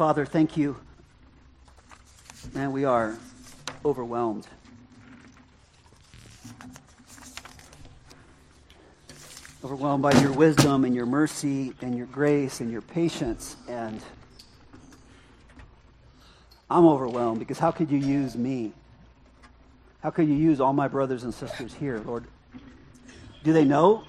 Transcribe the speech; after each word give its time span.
Father, 0.00 0.24
thank 0.24 0.56
you. 0.56 0.78
Man, 2.54 2.72
we 2.72 2.86
are 2.86 3.18
overwhelmed. 3.84 4.46
Overwhelmed 9.62 10.02
by 10.02 10.12
your 10.22 10.32
wisdom 10.32 10.86
and 10.86 10.94
your 10.94 11.04
mercy 11.04 11.74
and 11.82 11.98
your 11.98 12.06
grace 12.06 12.62
and 12.62 12.70
your 12.70 12.80
patience. 12.80 13.58
And 13.68 14.00
I'm 16.70 16.86
overwhelmed 16.86 17.38
because 17.38 17.58
how 17.58 17.70
could 17.70 17.90
you 17.90 17.98
use 17.98 18.34
me? 18.36 18.72
How 20.02 20.08
could 20.08 20.28
you 20.28 20.34
use 20.34 20.62
all 20.62 20.72
my 20.72 20.88
brothers 20.88 21.24
and 21.24 21.34
sisters 21.34 21.74
here, 21.74 21.98
Lord? 21.98 22.24
Do 23.44 23.52
they 23.52 23.66
know 23.66 24.04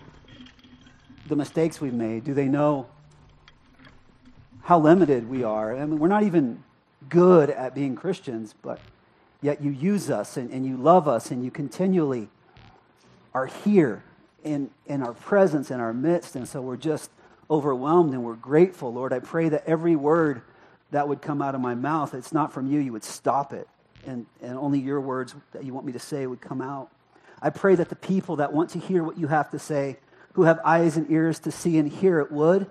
the 1.27 1.35
mistakes 1.35 1.81
we've 1.81 1.93
made? 1.93 2.23
Do 2.23 2.33
they 2.33 2.47
know 2.47 2.87
how 4.63 4.79
limited 4.79 5.29
we 5.29 5.43
are? 5.43 5.75
I 5.75 5.85
mean, 5.85 5.99
we're 5.99 6.07
not 6.07 6.23
even 6.23 6.63
good 7.09 7.49
at 7.49 7.73
being 7.73 7.95
Christians, 7.95 8.53
but 8.61 8.79
yet 9.41 9.61
you 9.61 9.71
use 9.71 10.09
us 10.09 10.37
and, 10.37 10.51
and 10.51 10.65
you 10.65 10.77
love 10.77 11.07
us 11.07 11.31
and 11.31 11.43
you 11.43 11.51
continually 11.51 12.29
are 13.33 13.47
here 13.47 14.03
in, 14.43 14.69
in 14.85 15.01
our 15.01 15.13
presence, 15.13 15.71
in 15.71 15.79
our 15.79 15.93
midst. 15.93 16.35
And 16.35 16.47
so 16.47 16.61
we're 16.61 16.77
just 16.77 17.09
overwhelmed 17.49 18.13
and 18.13 18.23
we're 18.23 18.35
grateful, 18.35 18.93
Lord. 18.93 19.13
I 19.13 19.19
pray 19.19 19.49
that 19.49 19.63
every 19.65 19.95
word 19.95 20.41
that 20.91 21.07
would 21.07 21.21
come 21.21 21.41
out 21.41 21.55
of 21.55 21.61
my 21.61 21.75
mouth, 21.75 22.13
it's 22.13 22.33
not 22.33 22.53
from 22.53 22.71
you, 22.71 22.79
you 22.79 22.91
would 22.91 23.03
stop 23.03 23.53
it. 23.53 23.67
And, 24.05 24.25
and 24.41 24.57
only 24.57 24.79
your 24.79 24.99
words 24.99 25.35
that 25.53 25.63
you 25.63 25.73
want 25.73 25.85
me 25.85 25.93
to 25.93 25.99
say 25.99 26.25
would 26.25 26.41
come 26.41 26.61
out. 26.61 26.89
I 27.41 27.49
pray 27.49 27.75
that 27.75 27.89
the 27.89 27.95
people 27.95 28.37
that 28.37 28.51
want 28.51 28.71
to 28.71 28.79
hear 28.79 29.03
what 29.03 29.17
you 29.17 29.27
have 29.27 29.49
to 29.51 29.59
say, 29.59 29.97
who 30.33 30.43
have 30.43 30.59
eyes 30.63 30.97
and 30.97 31.09
ears 31.11 31.39
to 31.39 31.51
see 31.51 31.77
and 31.77 31.91
hear 31.91 32.19
it, 32.19 32.31
would. 32.31 32.69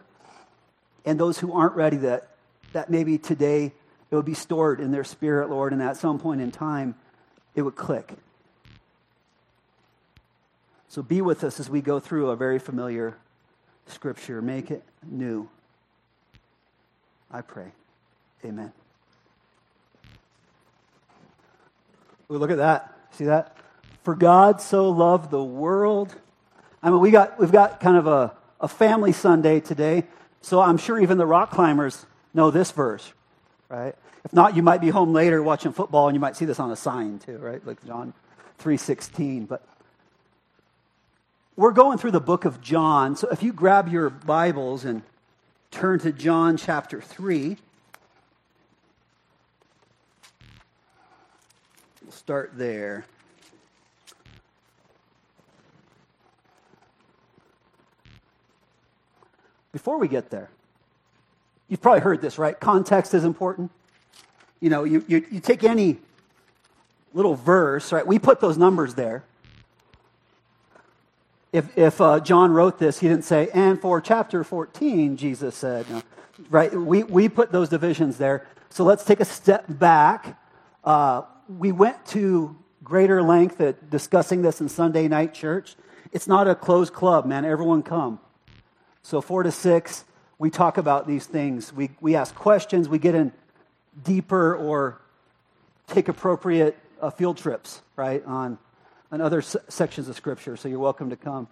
And 1.05 1.19
those 1.19 1.39
who 1.39 1.53
aren't 1.53 1.75
ready, 1.75 1.99
that, 1.99 2.29
that 2.73 2.91
maybe 2.91 3.19
today 3.19 3.73
it 4.11 4.17
would 4.17 4.25
be 4.25 4.35
stored 4.35 4.81
in 4.81 4.91
their 4.91 5.05
spirit, 5.05 5.51
Lord, 5.51 5.73
and 5.73 5.83
at 5.83 5.97
some 5.97 6.19
point 6.19 6.41
in 6.41 6.51
time 6.51 6.95
it 7.55 7.63
would 7.63 7.77
click. 7.77 8.13
So 10.89 11.03
be 11.03 11.21
with 11.21 11.45
us 11.45 11.61
as 11.61 11.71
we 11.71 11.81
go 11.81 12.01
through 12.01 12.31
a 12.31 12.37
very 12.37 12.59
familiar 12.59 13.17
scripture. 13.87 14.43
Make 14.43 14.71
it 14.71 14.83
new. 15.09 15.49
I 17.31 17.43
pray. 17.43 17.71
Amen. 18.45 18.73
Ooh, 22.31 22.39
look 22.39 22.51
at 22.51 22.59
that. 22.59 22.93
See 23.13 23.25
that? 23.25 23.57
For 24.03 24.15
God 24.15 24.61
so 24.61 24.91
loved 24.91 25.31
the 25.31 25.43
world. 25.43 26.15
I 26.83 26.91
mean, 26.91 27.01
we 27.01 27.11
got, 27.11 27.39
we've 27.39 27.53
got 27.53 27.81
kind 27.81 27.97
of 27.97 28.07
a, 28.07 28.33
a 28.61 28.69
family 28.69 29.13
Sunday 29.13 29.61
today, 29.61 30.05
so 30.43 30.61
I'm 30.61 30.79
sure 30.79 30.99
even 30.99 31.19
the 31.19 31.27
rock 31.27 31.51
climbers 31.51 32.07
know 32.35 32.51
this 32.51 32.71
verse, 32.71 33.13
right? 33.69 33.95
If 34.25 34.33
not, 34.33 34.57
you 34.57 34.63
might 34.63 34.81
be 34.81 34.91
home 34.91 35.13
later 35.13 35.43
watching 35.43 35.73
football 35.73 36.09
and 36.09 36.15
you 36.15 36.21
might 36.21 36.37
see 36.37 36.45
this 36.45 36.61
on 36.61 36.71
a 36.71 36.77
sign 36.77 37.19
too, 37.19 37.39
right? 37.39 37.65
Like 37.67 37.85
John 37.87 38.13
3.16. 38.61 39.49
But 39.49 39.65
we're 41.57 41.73
going 41.73 41.99
through 41.99 42.13
the 42.13 42.21
book 42.21 42.45
of 42.45 42.61
John, 42.61 43.17
so 43.17 43.29
if 43.29 43.43
you 43.43 43.53
grab 43.53 43.89
your 43.89 44.11
Bibles 44.11 44.85
and 44.85 45.03
turn 45.71 45.99
to 46.01 46.13
John 46.13 46.57
chapter 46.57 47.01
3, 47.01 47.57
we'll 52.03 52.13
start 52.13 52.53
there. 52.55 53.05
Before 59.73 59.99
we 59.99 60.09
get 60.09 60.31
there, 60.31 60.51
you've 61.69 61.81
probably 61.81 62.01
heard 62.01 62.21
this, 62.21 62.39
right? 62.39 62.59
Context 62.59 63.15
is 63.15 63.25
important. 63.25 63.71
You 64.61 64.71
know, 64.71 64.85
you, 64.85 65.05
you, 65.09 65.25
you 65.31 65.41
take 65.41 65.65
any 65.65 65.99
little 67.15 67.35
verse, 67.35 67.93
right? 67.93 68.07
We 68.07 68.19
put 68.19 68.41
those 68.41 68.59
numbers 68.59 68.95
there. 68.95 69.25
If, 71.53 71.77
if 71.77 72.01
uh, 72.01 72.21
John 72.21 72.53
wrote 72.53 72.79
this, 72.79 73.01
he 73.01 73.09
didn't 73.09 73.25
say, 73.25 73.49
and 73.53 73.81
for 73.81 74.01
chapter 74.01 74.45
14, 74.45 75.17
Jesus 75.17 75.57
said, 75.57 75.89
no. 75.91 76.03
right? 76.49 76.73
We, 76.73 77.03
we 77.03 77.29
put 77.29 77.51
those 77.51 77.69
divisions 77.69 78.19
there. 78.19 78.47
So 78.69 78.85
let's 78.85 79.05
take 79.05 79.19
a 79.19 79.25
step 79.25 79.65
back. 79.69 80.39
Uh, 80.85 81.23
we 81.49 81.73
went 81.73 82.05
to 82.07 82.57
greater 82.85 83.23
length 83.23 83.61
at 83.61 83.91
discussing 83.91 84.43
this 84.43 84.61
in 84.61 84.69
Sunday 84.69 85.09
night 85.09 85.35
church. 85.35 85.75
It's 86.13 86.29
not 86.29 86.47
a 86.47 86.55
closed 86.55 86.93
club, 86.93 87.27
man. 87.27 87.45
Everyone 87.45 87.83
come. 87.83 88.21
So, 89.03 89.21
four 89.21 89.43
to 89.43 89.51
six, 89.51 90.05
we 90.39 90.51
talk 90.51 90.79
about 90.79 91.07
these 91.07 91.27
things. 91.27 91.73
We, 91.73 91.91
we 92.01 92.15
ask 92.17 92.35
questions, 92.35 92.89
we 92.89 92.99
get 92.99 93.15
in 93.15 93.33
deeper 94.05 94.55
or 94.55 95.01
take 95.87 96.09
appropriate 96.09 96.79
uh, 97.01 97.11
field 97.11 97.37
trips, 97.37 97.81
right, 97.97 98.25
on, 98.25 98.59
on 99.11 99.21
other 99.21 99.39
s- 99.39 99.57
sections 99.69 100.09
of 100.09 100.17
Scripture. 100.17 100.57
So, 100.57 100.69
you're 100.69 100.79
welcome 100.79 101.11
to 101.11 101.17
come. 101.17 101.49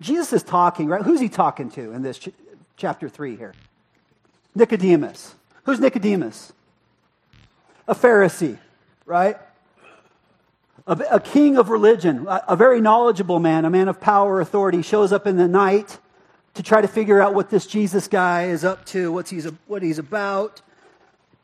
Jesus 0.00 0.32
is 0.32 0.42
talking, 0.42 0.86
right? 0.86 1.02
Who's 1.02 1.20
he 1.20 1.28
talking 1.28 1.70
to 1.72 1.92
in 1.92 2.02
this 2.02 2.18
ch- 2.18 2.28
chapter 2.76 3.08
3 3.08 3.36
here? 3.36 3.54
Nicodemus. 4.54 5.34
Who's 5.64 5.80
Nicodemus? 5.80 6.52
A 7.88 7.94
Pharisee, 7.94 8.58
right? 9.06 9.36
A, 10.88 11.16
a 11.16 11.20
king 11.20 11.58
of 11.58 11.68
religion, 11.68 12.26
a, 12.26 12.42
a 12.48 12.56
very 12.56 12.80
knowledgeable 12.80 13.38
man, 13.38 13.64
a 13.64 13.70
man 13.70 13.88
of 13.88 14.00
power, 14.00 14.40
authority, 14.40 14.82
shows 14.82 15.12
up 15.12 15.26
in 15.26 15.36
the 15.36 15.46
night 15.46 15.98
to 16.54 16.62
try 16.62 16.80
to 16.80 16.88
figure 16.88 17.20
out 17.20 17.34
what 17.34 17.50
this 17.50 17.66
Jesus 17.66 18.08
guy 18.08 18.46
is 18.46 18.64
up 18.64 18.84
to, 18.86 19.12
what's 19.12 19.30
he's, 19.30 19.44
what 19.66 19.82
he's 19.82 19.98
about. 19.98 20.62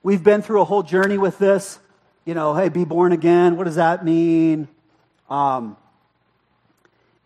We've 0.03 0.25
been 0.25 0.41
through 0.41 0.63
a 0.63 0.65
whole 0.65 0.83
journey 0.83 1.19
with 1.19 1.39
this. 1.39 1.79
You 2.25 2.33
know, 2.33 2.55
hey, 2.55 2.71
be 2.71 2.85
born 2.85 3.13
again. 3.13 3.59
What 3.59 3.65
does 3.65 3.77
that 3.77 4.03
mean? 4.03 4.67
Um, 5.29 5.77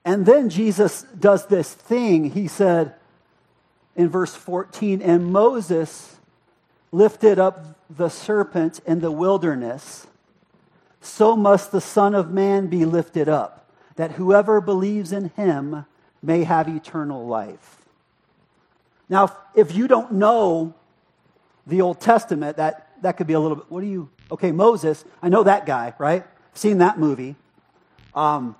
and 0.04 0.26
then 0.26 0.50
Jesus 0.50 1.02
does 1.18 1.46
this 1.46 1.72
thing. 1.72 2.30
He 2.30 2.48
said 2.48 2.94
in 3.94 4.08
verse 4.08 4.34
14, 4.34 5.02
and 5.02 5.26
Moses 5.26 6.16
lifted 6.90 7.38
up 7.38 7.78
the 7.88 8.08
serpent 8.08 8.80
in 8.86 9.00
the 9.00 9.12
wilderness 9.12 10.07
so 11.00 11.36
must 11.36 11.72
the 11.72 11.80
Son 11.80 12.14
of 12.14 12.30
Man 12.30 12.66
be 12.66 12.84
lifted 12.84 13.28
up, 13.28 13.70
that 13.96 14.12
whoever 14.12 14.60
believes 14.60 15.12
in 15.12 15.30
him 15.30 15.86
may 16.22 16.44
have 16.44 16.68
eternal 16.68 17.26
life. 17.26 17.76
Now, 19.08 19.36
if 19.54 19.74
you 19.74 19.88
don't 19.88 20.12
know 20.12 20.74
the 21.66 21.80
Old 21.80 22.00
Testament, 22.00 22.56
that, 22.56 22.88
that 23.02 23.16
could 23.16 23.26
be 23.26 23.34
a 23.34 23.40
little 23.40 23.56
bit, 23.56 23.70
what 23.70 23.80
do 23.80 23.86
you, 23.86 24.08
okay, 24.30 24.52
Moses, 24.52 25.04
I 25.22 25.28
know 25.28 25.44
that 25.44 25.66
guy, 25.66 25.94
right? 25.98 26.24
Seen 26.54 26.78
that 26.78 26.98
movie. 26.98 27.36
Um, 28.14 28.56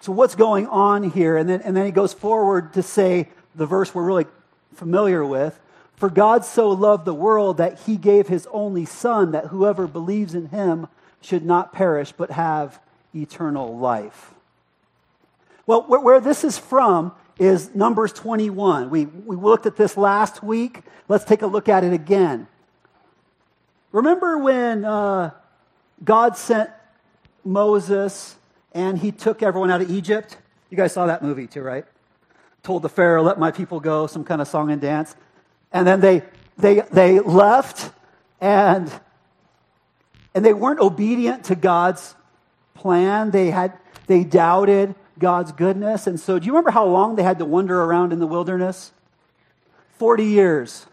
so 0.00 0.12
what's 0.12 0.34
going 0.34 0.66
on 0.66 1.10
here? 1.10 1.36
And 1.36 1.48
then, 1.48 1.60
and 1.62 1.76
then 1.76 1.86
he 1.86 1.92
goes 1.92 2.12
forward 2.12 2.74
to 2.74 2.82
say 2.82 3.28
the 3.54 3.66
verse 3.66 3.94
we're 3.94 4.04
really 4.04 4.26
familiar 4.74 5.24
with. 5.24 5.58
For 5.96 6.08
God 6.08 6.44
so 6.44 6.70
loved 6.70 7.04
the 7.04 7.14
world 7.14 7.56
that 7.56 7.80
he 7.80 7.96
gave 7.96 8.28
his 8.28 8.46
only 8.52 8.84
son 8.84 9.32
that 9.32 9.46
whoever 9.46 9.86
believes 9.86 10.34
in 10.34 10.48
him 10.48 10.86
should 11.20 11.44
not 11.44 11.72
perish 11.72 12.12
but 12.12 12.30
have 12.30 12.80
eternal 13.14 13.78
life. 13.78 14.34
Well, 15.66 15.82
where 15.82 16.20
this 16.20 16.44
is 16.44 16.56
from 16.56 17.12
is 17.38 17.74
Numbers 17.74 18.12
21. 18.12 18.90
We, 18.90 19.04
we 19.04 19.36
looked 19.36 19.66
at 19.66 19.76
this 19.76 19.96
last 19.96 20.42
week. 20.42 20.80
Let's 21.08 21.24
take 21.24 21.42
a 21.42 21.46
look 21.46 21.68
at 21.68 21.84
it 21.84 21.92
again. 21.92 22.46
Remember 23.92 24.38
when 24.38 24.84
uh, 24.84 25.30
God 26.04 26.36
sent 26.36 26.70
Moses 27.44 28.36
and 28.72 28.98
he 28.98 29.12
took 29.12 29.42
everyone 29.42 29.70
out 29.70 29.80
of 29.80 29.90
Egypt? 29.90 30.36
You 30.70 30.76
guys 30.76 30.92
saw 30.92 31.06
that 31.06 31.22
movie 31.22 31.46
too, 31.46 31.62
right? 31.62 31.84
Told 32.62 32.82
the 32.82 32.88
Pharaoh, 32.88 33.22
let 33.22 33.38
my 33.38 33.50
people 33.50 33.80
go, 33.80 34.06
some 34.06 34.24
kind 34.24 34.40
of 34.40 34.48
song 34.48 34.70
and 34.70 34.80
dance. 34.80 35.14
And 35.72 35.86
then 35.86 36.00
they, 36.00 36.22
they, 36.56 36.80
they 36.92 37.20
left 37.20 37.92
and 38.40 38.90
and 40.38 40.46
they 40.46 40.54
weren't 40.54 40.78
obedient 40.78 41.46
to 41.46 41.56
God's 41.56 42.14
plan. 42.74 43.32
They 43.32 43.50
had 43.50 43.76
they 44.06 44.22
doubted 44.22 44.94
God's 45.18 45.50
goodness. 45.50 46.06
And 46.06 46.20
so 46.20 46.38
do 46.38 46.46
you 46.46 46.52
remember 46.52 46.70
how 46.70 46.86
long 46.86 47.16
they 47.16 47.24
had 47.24 47.40
to 47.40 47.44
wander 47.44 47.82
around 47.82 48.12
in 48.12 48.20
the 48.20 48.26
wilderness? 48.26 48.92
40 49.96 50.24
years. 50.24 50.86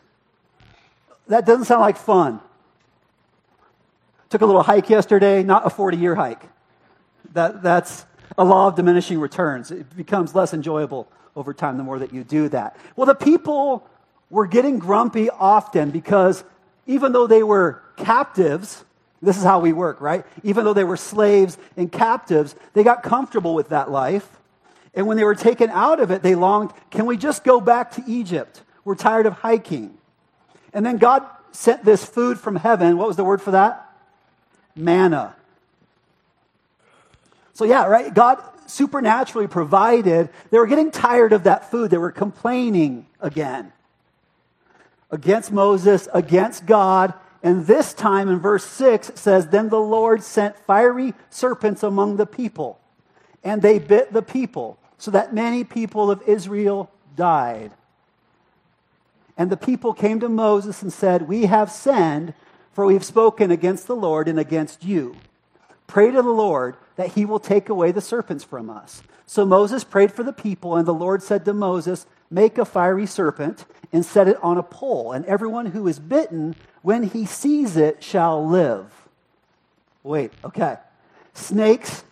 That 1.28 1.46
doesn't 1.46 1.66
sound 1.66 1.82
like 1.82 1.96
fun. 1.96 2.40
Took 4.32 4.42
a 4.42 4.48
little 4.48 4.64
hike 4.64 4.90
yesterday, 4.90 5.44
not 5.44 5.64
a 5.64 5.70
40 5.70 5.98
year 5.98 6.16
hike. 6.16 6.42
That, 7.34 7.62
that's 7.62 8.04
a 8.40 8.44
law 8.44 8.70
of 8.70 8.76
diminishing 8.76 9.20
returns. 9.20 9.70
It 9.70 9.96
becomes 9.96 10.34
less 10.34 10.56
enjoyable 10.56 11.08
over 11.36 11.54
time 11.54 11.78
the 11.78 11.84
more 11.84 12.00
that 12.00 12.12
you 12.12 12.24
do 12.24 12.50
that. 12.50 12.78
Well, 12.96 13.06
the 13.06 13.14
people 13.14 13.88
were 14.32 14.48
getting 14.48 14.80
grumpy 14.80 15.30
often 15.30 15.92
because 15.92 16.44
even 16.88 17.12
though 17.12 17.28
they 17.28 17.44
were 17.44 17.84
captives, 17.96 18.84
this 19.26 19.38
is 19.38 19.44
how 19.44 19.60
we 19.60 19.74
work, 19.74 20.00
right? 20.00 20.26
Even 20.44 20.64
though 20.64 20.74
they 20.74 20.84
were 20.84 20.98
slaves 20.98 21.58
and 21.76 21.92
captives, 21.92 22.56
they 22.74 22.84
got 22.84 23.04
comfortable 23.04 23.54
with 23.54 23.70
that 23.70 23.92
life. 23.92 24.28
And 24.94 25.08
when 25.08 25.18
they 25.18 25.24
were 25.24 25.36
taken 25.36 25.70
out 25.70 26.00
of 26.00 26.12
it, 26.12 26.22
they 26.22 26.36
longed, 26.36 26.72
can 26.90 27.06
we 27.06 27.18
just 27.18 27.44
go 27.44 27.60
back 27.60 27.92
to 27.92 28.04
Egypt 28.08 28.62
We're 28.86 28.96
tired 28.96 29.26
of 29.26 29.34
hiking. 29.34 29.98
And 30.72 30.86
then 30.86 30.98
God 30.98 31.26
sent 31.52 31.84
this 31.84 32.06
food 32.06 32.40
from 32.40 32.56
heaven. 32.56 32.98
What 32.98 33.08
was 33.08 33.18
the 33.18 33.24
word 33.24 33.42
for 33.42 33.52
that? 33.52 33.90
Manna. 34.76 35.36
So, 37.54 37.66
yeah, 37.66 37.86
right? 37.86 38.14
God 38.14 38.42
supernaturally 38.68 39.48
provided. 39.48 40.30
They 40.52 40.60
were 40.60 40.68
getting 40.68 40.92
tired 40.92 41.34
of 41.34 41.44
that 41.44 41.72
food. 41.72 41.90
They 41.90 41.98
were 41.98 42.12
complaining 42.12 43.08
again 43.20 43.72
against 45.10 45.52
Moses, 45.52 46.08
against 46.14 46.66
God. 46.66 47.14
And 47.46 47.68
this 47.68 47.94
time 47.94 48.28
in 48.28 48.40
verse 48.40 48.66
6 48.66 49.12
says, 49.14 49.50
Then 49.50 49.70
the 49.70 49.80
Lord 49.80 50.24
sent 50.24 50.58
fiery 50.58 51.14
serpents 51.30 51.84
among 51.84 52.18
the 52.18 52.26
people, 52.26 52.80
and 53.44 53.62
they 53.62 53.78
bit 53.78 54.12
the 54.12 54.24
people, 54.24 54.80
so 54.98 55.12
that 55.12 55.32
many 55.32 55.64
people 55.64 56.10
of 56.10 56.24
Israel 56.28 56.90
died. 57.16 57.72
And 59.38 59.52
the 59.52 59.58
people 59.58 59.94
came 59.94 60.20
to 60.22 60.28
Moses 60.28 60.82
and 60.82 60.92
said, 60.92 61.28
We 61.28 61.46
have 61.46 61.72
sinned, 61.72 62.34
for 62.74 62.84
we 62.84 62.96
have 62.96 63.06
spoken 63.06 63.52
against 63.52 63.86
the 63.86 63.96
Lord 63.96 64.28
and 64.28 64.40
against 64.40 64.84
you. 64.84 65.16
Pray 65.86 66.10
to 66.10 66.24
the 66.24 66.30
Lord 66.30 66.76
that 66.96 67.12
he 67.12 67.26
will 67.26 67.40
take 67.40 67.70
away 67.70 67.92
the 67.92 68.02
serpents 68.02 68.44
from 68.44 68.72
us. 68.72 69.04
So 69.28 69.46
Moses 69.46 69.84
prayed 69.84 70.12
for 70.12 70.24
the 70.24 70.34
people, 70.34 70.76
and 70.76 70.88
the 70.88 70.96
Lord 70.96 71.22
said 71.22 71.46
to 71.46 71.54
Moses, 71.54 72.08
Make 72.32 72.58
a 72.58 72.66
fiery 72.66 73.06
serpent 73.06 73.66
and 73.94 74.04
set 74.04 74.28
it 74.28 74.44
on 74.44 74.58
a 74.58 74.64
pole, 74.64 75.12
and 75.12 75.24
everyone 75.26 75.68
who 75.68 75.88
is 75.88 76.00
bitten, 76.00 76.56
when 76.86 77.02
he 77.02 77.26
sees 77.26 77.78
it, 77.78 78.04
shall 78.04 78.48
live. 78.48 78.86
Wait, 80.04 80.32
okay. 80.44 80.78
Snakes, 81.34 82.04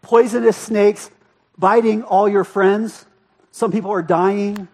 poisonous 0.00 0.56
snakes, 0.56 1.10
biting 1.58 2.04
all 2.04 2.28
your 2.28 2.44
friends. 2.44 3.04
Some 3.50 3.72
people 3.72 3.90
are 3.90 4.00
dying. 4.00 4.68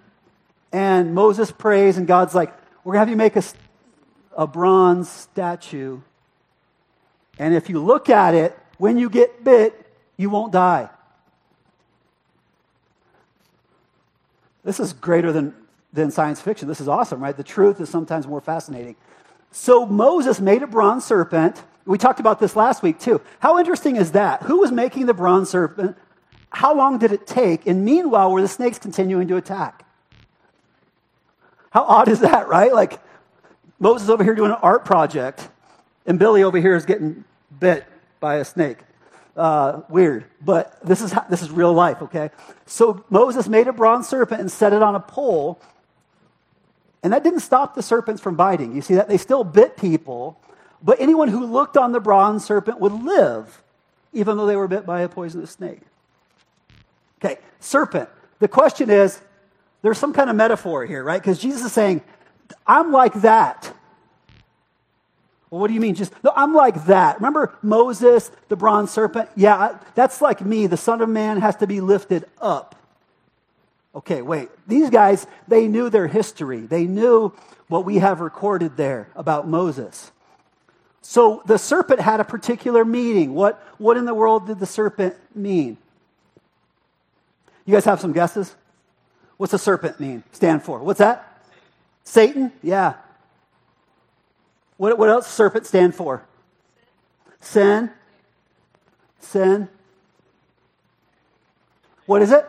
And 0.71 1.15
Moses 1.15 1.51
prays, 1.51 1.97
and 1.97 2.07
God's 2.07 2.35
like, 2.35 2.53
We're 2.85 2.93
going 2.93 2.97
to 2.97 2.99
have 2.99 3.09
you 3.09 3.17
make 3.17 3.37
a, 3.37 3.43
a 4.37 4.47
bronze 4.47 5.09
statue. 5.09 6.03
And 7.39 7.55
if 7.55 7.71
you 7.71 7.83
look 7.83 8.11
at 8.11 8.35
it, 8.35 8.55
when 8.77 8.99
you 8.99 9.09
get 9.09 9.45
bit, 9.45 9.87
you 10.19 10.29
won't 10.29 10.53
die. 10.53 10.91
This 14.63 14.79
is 14.79 14.93
greater 14.93 15.33
than, 15.33 15.55
than 15.99 16.11
science 16.11 16.41
fiction. 16.41 16.69
This 16.69 16.81
is 16.81 16.89
awesome, 16.89 17.23
right? 17.23 17.37
The 17.37 17.45
truth 17.45 17.81
is 17.81 17.89
sometimes 17.89 18.27
more 18.27 18.41
fascinating. 18.41 18.97
So 19.51 19.87
Moses 19.87 20.41
made 20.41 20.63
a 20.63 20.67
bronze 20.67 21.05
serpent. 21.05 21.63
We 21.85 21.99
talked 21.99 22.21
about 22.21 22.41
this 22.41 22.57
last 22.57 22.83
week 22.83 22.99
too. 22.99 23.21
How 23.41 23.59
interesting 23.59 23.97
is 23.97 24.13
that? 24.13 24.43
Who 24.43 24.59
was 24.61 24.73
making 24.73 25.07
the 25.07 25.15
bronze 25.15 25.51
serpent? 25.51 25.97
How 26.51 26.75
long 26.75 26.99
did 26.99 27.13
it 27.13 27.27
take? 27.27 27.67
And 27.67 27.85
meanwhile, 27.85 28.33
were 28.33 28.41
the 28.41 28.49
snakes 28.49 28.79
continuing 28.79 29.29
to 29.29 29.37
attack? 29.37 29.85
How 31.71 31.85
odd 31.85 32.09
is 32.09 32.21
that, 32.21 32.49
right? 32.49 32.73
Like 32.73 33.01
Moses 33.79 34.09
over 34.09 34.25
here 34.25 34.35
doing 34.35 34.51
an 34.51 34.59
art 34.63 34.85
project, 34.85 35.49
and 36.07 36.19
Billy 36.19 36.43
over 36.43 36.59
here 36.59 36.75
is 36.75 36.85
getting 36.87 37.25
bit 37.61 37.85
by 38.21 38.37
a 38.37 38.45
snake. 38.45 38.79
Uh, 39.37 39.83
weird, 39.89 40.25
but 40.45 40.85
this 40.85 41.01
is, 41.01 41.13
how, 41.13 41.21
this 41.31 41.43
is 41.43 41.51
real 41.51 41.73
life, 41.73 42.03
okay? 42.03 42.31
So 42.67 43.05
Moses 43.09 43.47
made 43.47 43.69
a 43.69 43.73
bronze 43.73 44.09
serpent 44.09 44.41
and 44.41 44.51
set 44.51 44.73
it 44.73 44.83
on 44.83 44.97
a 44.97 45.01
pole, 45.01 45.61
and 47.09 47.15
that 47.15 47.25
didn't 47.25 47.41
stop 47.41 47.75
the 47.75 47.83
serpents 47.83 48.21
from 48.21 48.37
biting. 48.37 48.77
You 48.77 48.83
see 48.83 48.97
that? 48.97 49.09
They 49.09 49.17
still 49.17 49.43
bit 49.43 49.79
people, 49.79 50.39
but 50.83 51.01
anyone 51.01 51.29
who 51.29 51.47
looked 51.47 51.79
on 51.79 51.93
the 51.93 52.01
bronze 52.01 52.45
serpent 52.45 52.81
would 52.81 52.93
live, 52.93 53.63
even 54.13 54.37
though 54.37 54.45
they 54.45 54.57
were 54.57 54.69
bit 54.69 54.85
by 54.85 55.01
a 55.01 55.09
poisonous 55.09 55.53
snake. 55.53 55.81
Okay, 57.25 57.39
serpent. 57.61 58.11
The 58.41 58.49
question 58.49 58.91
is 58.91 59.23
there's 59.81 59.97
some 59.97 60.13
kind 60.13 60.29
of 60.29 60.37
metaphor 60.37 60.85
here, 60.85 61.03
right? 61.03 61.19
Because 61.19 61.39
Jesus 61.39 61.65
is 61.65 61.73
saying, 61.73 62.03
I'm 62.67 62.93
like 62.93 63.15
that. 63.23 63.73
Well, 65.49 65.63
what 65.63 65.69
do 65.69 65.73
you 65.73 65.81
mean? 65.81 65.95
Just, 65.95 66.13
no, 66.23 66.31
I'm 66.37 66.53
like 66.53 66.85
that. 66.85 67.17
Remember 67.17 67.57
Moses, 67.63 68.31
the 68.51 68.57
bronze 68.57 68.91
serpent? 68.91 69.31
Yeah, 69.35 69.79
that's 69.95 70.21
like 70.21 70.43
me. 70.43 70.67
The 70.67 70.77
Son 70.77 71.01
of 71.01 71.09
Man 71.09 71.41
has 71.41 71.57
to 71.57 71.67
be 71.67 71.81
lifted 71.81 72.27
up. 72.39 72.75
Okay, 73.99 74.23
wait. 74.23 74.49
These 74.69 74.91
guys, 74.91 75.27
they 75.49 75.67
knew 75.67 75.91
their 75.91 76.07
history. 76.07 76.61
They 76.61 76.85
knew 76.85 77.33
what 77.67 77.85
we 77.85 77.97
have 77.97 78.21
recorded 78.21 78.77
there 78.77 79.09
about 79.17 79.49
Moses. 79.49 80.13
So 81.03 81.43
the 81.47 81.59
serpent 81.59 81.99
had 81.99 82.21
a 82.21 82.25
particular 82.25 82.85
meaning. 82.85 83.35
What, 83.35 83.61
what 83.79 83.97
in 83.97 84.05
the 84.05 84.15
world 84.15 84.47
did 84.47 84.61
the 84.61 84.67
serpent 84.67 85.17
mean? 85.35 85.79
You 87.65 87.75
guys 87.75 87.85
have 87.87 88.01
some 88.01 88.13
guesses? 88.13 88.55
What's 89.37 89.51
the 89.51 89.59
serpent 89.59 89.99
mean? 89.99 90.23
Stand 90.31 90.63
for? 90.63 90.79
What's 90.79 91.01
that? 91.01 91.43
Satan? 92.05 92.53
Yeah. 92.63 92.95
What, 94.77 94.97
what 94.97 95.09
else 95.09 95.27
serpent 95.27 95.67
stand 95.67 95.97
for? 95.97 96.23
Sin. 97.41 97.91
Sin. 99.19 99.69
What 102.07 102.23
is 102.23 102.31
it? 102.31 102.49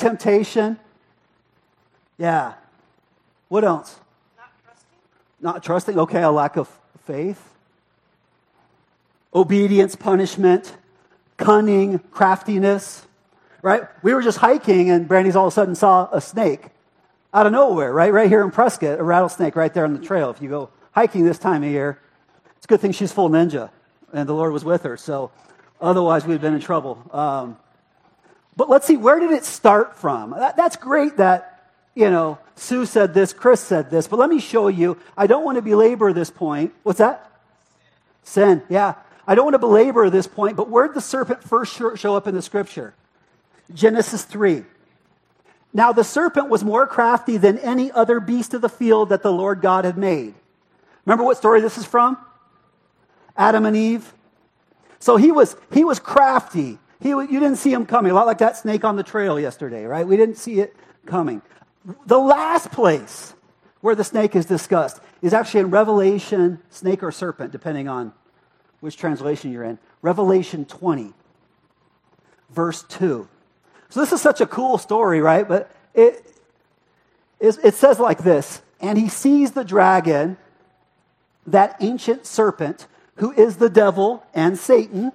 Temptation. 0.00 0.78
Yeah. 2.18 2.54
What 3.48 3.64
else? 3.64 3.98
Not 4.36 4.50
trusting. 4.64 4.88
Not 5.40 5.62
trusting. 5.62 5.98
Okay, 5.98 6.22
a 6.22 6.30
lack 6.30 6.56
of 6.56 6.68
faith. 7.04 7.42
Obedience, 9.34 9.94
punishment, 9.94 10.76
cunning, 11.36 11.98
craftiness. 12.10 13.06
Right? 13.62 13.82
We 14.02 14.14
were 14.14 14.22
just 14.22 14.38
hiking 14.38 14.90
and 14.90 15.06
Brandy's 15.06 15.36
all 15.36 15.46
of 15.46 15.52
a 15.52 15.54
sudden 15.54 15.74
saw 15.74 16.08
a 16.12 16.20
snake 16.20 16.66
out 17.32 17.46
of 17.46 17.52
nowhere, 17.52 17.92
right? 17.92 18.12
Right 18.12 18.28
here 18.28 18.42
in 18.42 18.50
Prescott, 18.50 18.98
a 18.98 19.02
rattlesnake 19.02 19.54
right 19.54 19.72
there 19.72 19.84
on 19.84 19.92
the 19.92 20.04
trail. 20.04 20.30
If 20.30 20.42
you 20.42 20.48
go 20.48 20.70
hiking 20.92 21.24
this 21.24 21.38
time 21.38 21.62
of 21.62 21.70
year, 21.70 22.00
it's 22.56 22.64
a 22.64 22.68
good 22.68 22.80
thing 22.80 22.92
she's 22.92 23.12
full 23.12 23.28
ninja 23.28 23.70
and 24.12 24.28
the 24.28 24.34
Lord 24.34 24.52
was 24.52 24.64
with 24.64 24.82
her. 24.82 24.96
So 24.96 25.30
otherwise, 25.80 26.26
we'd 26.26 26.40
been 26.40 26.54
in 26.54 26.60
trouble. 26.60 26.98
Um, 27.12 27.56
but 28.60 28.68
let's 28.68 28.86
see, 28.86 28.98
where 28.98 29.18
did 29.18 29.30
it 29.30 29.46
start 29.46 29.96
from? 29.96 30.32
That, 30.32 30.54
that's 30.54 30.76
great 30.76 31.16
that, 31.16 31.70
you 31.94 32.10
know, 32.10 32.38
Sue 32.56 32.84
said 32.84 33.14
this, 33.14 33.32
Chris 33.32 33.58
said 33.58 33.90
this, 33.90 34.06
but 34.06 34.18
let 34.18 34.28
me 34.28 34.38
show 34.38 34.68
you. 34.68 34.98
I 35.16 35.26
don't 35.26 35.46
want 35.46 35.56
to 35.56 35.62
belabor 35.62 36.12
this 36.12 36.28
point. 36.28 36.74
What's 36.82 36.98
that? 36.98 37.32
Sin. 38.22 38.62
Yeah. 38.68 38.96
I 39.26 39.34
don't 39.34 39.46
want 39.46 39.54
to 39.54 39.60
belabor 39.60 40.10
this 40.10 40.26
point, 40.26 40.58
but 40.58 40.68
where 40.68 40.86
did 40.86 40.94
the 40.94 41.00
serpent 41.00 41.42
first 41.42 41.74
show 41.74 42.14
up 42.14 42.26
in 42.26 42.34
the 42.34 42.42
scripture? 42.42 42.92
Genesis 43.72 44.24
3. 44.24 44.64
Now 45.72 45.92
the 45.92 46.04
serpent 46.04 46.50
was 46.50 46.62
more 46.62 46.86
crafty 46.86 47.38
than 47.38 47.56
any 47.60 47.90
other 47.90 48.20
beast 48.20 48.52
of 48.52 48.60
the 48.60 48.68
field 48.68 49.08
that 49.08 49.22
the 49.22 49.32
Lord 49.32 49.62
God 49.62 49.86
had 49.86 49.96
made. 49.96 50.34
Remember 51.06 51.24
what 51.24 51.38
story 51.38 51.62
this 51.62 51.78
is 51.78 51.86
from? 51.86 52.18
Adam 53.38 53.64
and 53.64 53.74
Eve. 53.74 54.12
So 54.98 55.16
he 55.16 55.32
was, 55.32 55.56
he 55.72 55.82
was 55.82 55.98
crafty. 55.98 56.78
He, 57.00 57.10
you 57.10 57.26
didn't 57.26 57.56
see 57.56 57.72
him 57.72 57.86
coming, 57.86 58.12
a 58.12 58.14
lot 58.14 58.26
like 58.26 58.38
that 58.38 58.56
snake 58.56 58.84
on 58.84 58.96
the 58.96 59.02
trail 59.02 59.40
yesterday, 59.40 59.84
right? 59.84 60.06
We 60.06 60.16
didn't 60.16 60.36
see 60.36 60.60
it 60.60 60.76
coming. 61.06 61.40
The 62.06 62.18
last 62.18 62.70
place 62.70 63.34
where 63.80 63.94
the 63.94 64.04
snake 64.04 64.36
is 64.36 64.44
discussed 64.44 65.00
is 65.22 65.32
actually 65.32 65.60
in 65.60 65.70
Revelation, 65.70 66.60
snake 66.68 67.02
or 67.02 67.10
serpent, 67.10 67.52
depending 67.52 67.88
on 67.88 68.12
which 68.80 68.96
translation 68.96 69.50
you're 69.52 69.64
in. 69.64 69.78
Revelation 70.02 70.66
20, 70.66 71.12
verse 72.50 72.82
2. 72.84 73.28
So 73.88 74.00
this 74.00 74.12
is 74.12 74.20
such 74.20 74.40
a 74.40 74.46
cool 74.46 74.76
story, 74.78 75.20
right? 75.20 75.48
But 75.48 75.70
it, 75.94 76.24
it 77.40 77.74
says 77.74 77.98
like 77.98 78.22
this 78.22 78.60
And 78.80 78.98
he 78.98 79.08
sees 79.08 79.52
the 79.52 79.64
dragon, 79.64 80.36
that 81.46 81.76
ancient 81.80 82.26
serpent, 82.26 82.86
who 83.16 83.32
is 83.32 83.56
the 83.56 83.70
devil 83.70 84.24
and 84.34 84.58
Satan, 84.58 85.12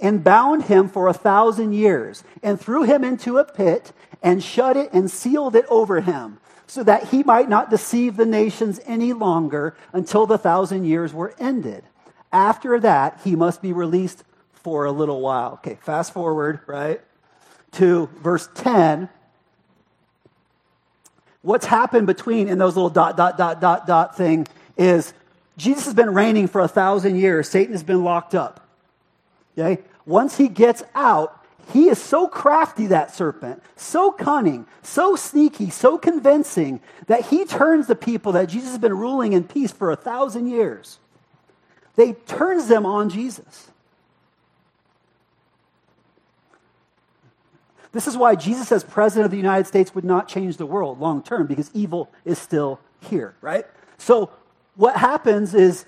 and 0.00 0.24
bound 0.24 0.64
him 0.64 0.88
for 0.88 1.08
a 1.08 1.14
thousand 1.14 1.72
years, 1.72 2.24
and 2.42 2.60
threw 2.60 2.82
him 2.82 3.04
into 3.04 3.38
a 3.38 3.44
pit, 3.44 3.92
and 4.22 4.42
shut 4.42 4.76
it 4.76 4.92
and 4.92 5.10
sealed 5.10 5.56
it 5.56 5.66
over 5.68 6.00
him, 6.00 6.38
so 6.66 6.82
that 6.82 7.08
he 7.08 7.22
might 7.22 7.48
not 7.48 7.70
deceive 7.70 8.16
the 8.16 8.26
nations 8.26 8.80
any 8.86 9.12
longer 9.12 9.76
until 9.92 10.26
the 10.26 10.38
thousand 10.38 10.84
years 10.84 11.12
were 11.12 11.34
ended. 11.38 11.84
After 12.32 12.80
that, 12.80 13.20
he 13.24 13.36
must 13.36 13.62
be 13.62 13.72
released 13.72 14.24
for 14.52 14.84
a 14.84 14.92
little 14.92 15.20
while. 15.20 15.52
Okay, 15.54 15.78
fast 15.82 16.12
forward, 16.12 16.60
right? 16.66 17.00
to 17.74 18.08
verse 18.22 18.48
10, 18.54 19.08
what's 21.42 21.66
happened 21.66 22.06
between 22.06 22.48
in 22.48 22.58
those 22.58 22.76
little 22.76 22.90
dot, 22.90 23.16
dot, 23.16 23.36
dot, 23.36 23.60
dot, 23.60 23.86
dot 23.86 24.16
thing 24.16 24.46
is 24.76 25.12
Jesus 25.56 25.84
has 25.84 25.94
been 25.94 26.14
reigning 26.14 26.48
for 26.48 26.60
a 26.60 26.68
thousand 26.68 27.16
years. 27.16 27.48
Satan 27.48 27.72
has 27.72 27.82
been 27.82 28.02
locked 28.02 28.34
up. 28.34 28.63
Okay? 29.58 29.82
Once 30.06 30.36
he 30.36 30.48
gets 30.48 30.82
out, 30.94 31.44
he 31.72 31.88
is 31.88 31.98
so 31.98 32.28
crafty, 32.28 32.88
that 32.88 33.14
serpent, 33.14 33.62
so 33.76 34.10
cunning, 34.10 34.66
so 34.82 35.16
sneaky, 35.16 35.70
so 35.70 35.96
convincing 35.96 36.80
that 37.06 37.26
he 37.26 37.44
turns 37.44 37.86
the 37.86 37.94
people 37.94 38.32
that 38.32 38.48
Jesus 38.48 38.70
has 38.70 38.78
been 38.78 38.96
ruling 38.96 39.32
in 39.32 39.44
peace 39.44 39.72
for 39.72 39.90
a 39.90 39.96
thousand 39.96 40.48
years. 40.48 40.98
They 41.96 42.12
turns 42.12 42.68
them 42.68 42.84
on 42.84 43.08
Jesus. 43.08 43.70
This 47.92 48.08
is 48.08 48.16
why 48.16 48.34
Jesus, 48.34 48.72
as 48.72 48.82
president 48.82 49.26
of 49.26 49.30
the 49.30 49.36
United 49.36 49.68
States, 49.68 49.94
would 49.94 50.04
not 50.04 50.26
change 50.26 50.56
the 50.56 50.66
world 50.66 50.98
long 50.98 51.22
term 51.22 51.46
because 51.46 51.70
evil 51.72 52.10
is 52.24 52.38
still 52.38 52.80
here, 53.00 53.36
right? 53.40 53.64
So, 53.98 54.30
what 54.74 54.96
happens 54.96 55.54
is 55.54 55.86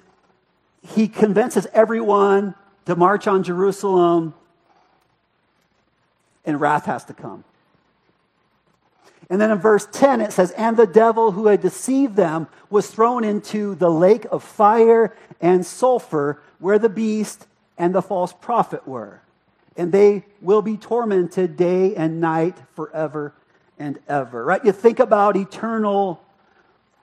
he 0.80 1.08
convinces 1.08 1.66
everyone 1.72 2.54
to 2.86 2.96
march 2.96 3.26
on 3.26 3.42
Jerusalem, 3.42 4.34
and 6.44 6.60
wrath 6.60 6.86
has 6.86 7.04
to 7.06 7.14
come. 7.14 7.44
And 9.28 9.40
then 9.40 9.50
in 9.50 9.58
verse 9.58 9.88
10, 9.90 10.20
it 10.20 10.32
says, 10.32 10.52
And 10.52 10.76
the 10.76 10.86
devil 10.86 11.32
who 11.32 11.48
had 11.48 11.60
deceived 11.60 12.14
them 12.14 12.46
was 12.70 12.88
thrown 12.88 13.24
into 13.24 13.74
the 13.74 13.90
lake 13.90 14.24
of 14.30 14.44
fire 14.44 15.16
and 15.40 15.66
sulfur, 15.66 16.40
where 16.60 16.78
the 16.78 16.88
beast 16.88 17.46
and 17.76 17.94
the 17.94 18.02
false 18.02 18.32
prophet 18.32 18.86
were. 18.86 19.20
And 19.76 19.90
they 19.90 20.24
will 20.40 20.62
be 20.62 20.76
tormented 20.76 21.56
day 21.56 21.96
and 21.96 22.20
night 22.20 22.56
forever 22.74 23.34
and 23.78 23.98
ever. 24.08 24.44
Right? 24.44 24.64
You 24.64 24.72
think 24.72 25.00
about 25.00 25.36
eternal 25.36 26.22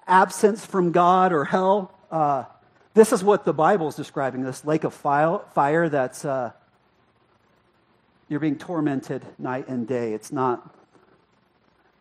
absence 0.08 0.66
from 0.66 0.92
God 0.92 1.34
or 1.34 1.44
hell. 1.46 1.94
Uh, 2.10 2.46
this 2.94 3.12
is 3.12 3.24
what 3.24 3.46
the 3.46 3.54
Bible 3.54 3.88
is 3.88 3.96
describing 3.96 4.44
this 4.44 4.64
lake 4.66 4.84
of 4.84 4.94
fire 4.94 5.90
that's, 5.90 6.26
uh, 6.26 6.52
you're 8.30 8.40
being 8.40 8.58
tormented 8.58 9.24
night 9.38 9.68
and 9.68 9.88
day. 9.88 10.14
It's 10.14 10.32
not 10.32 10.76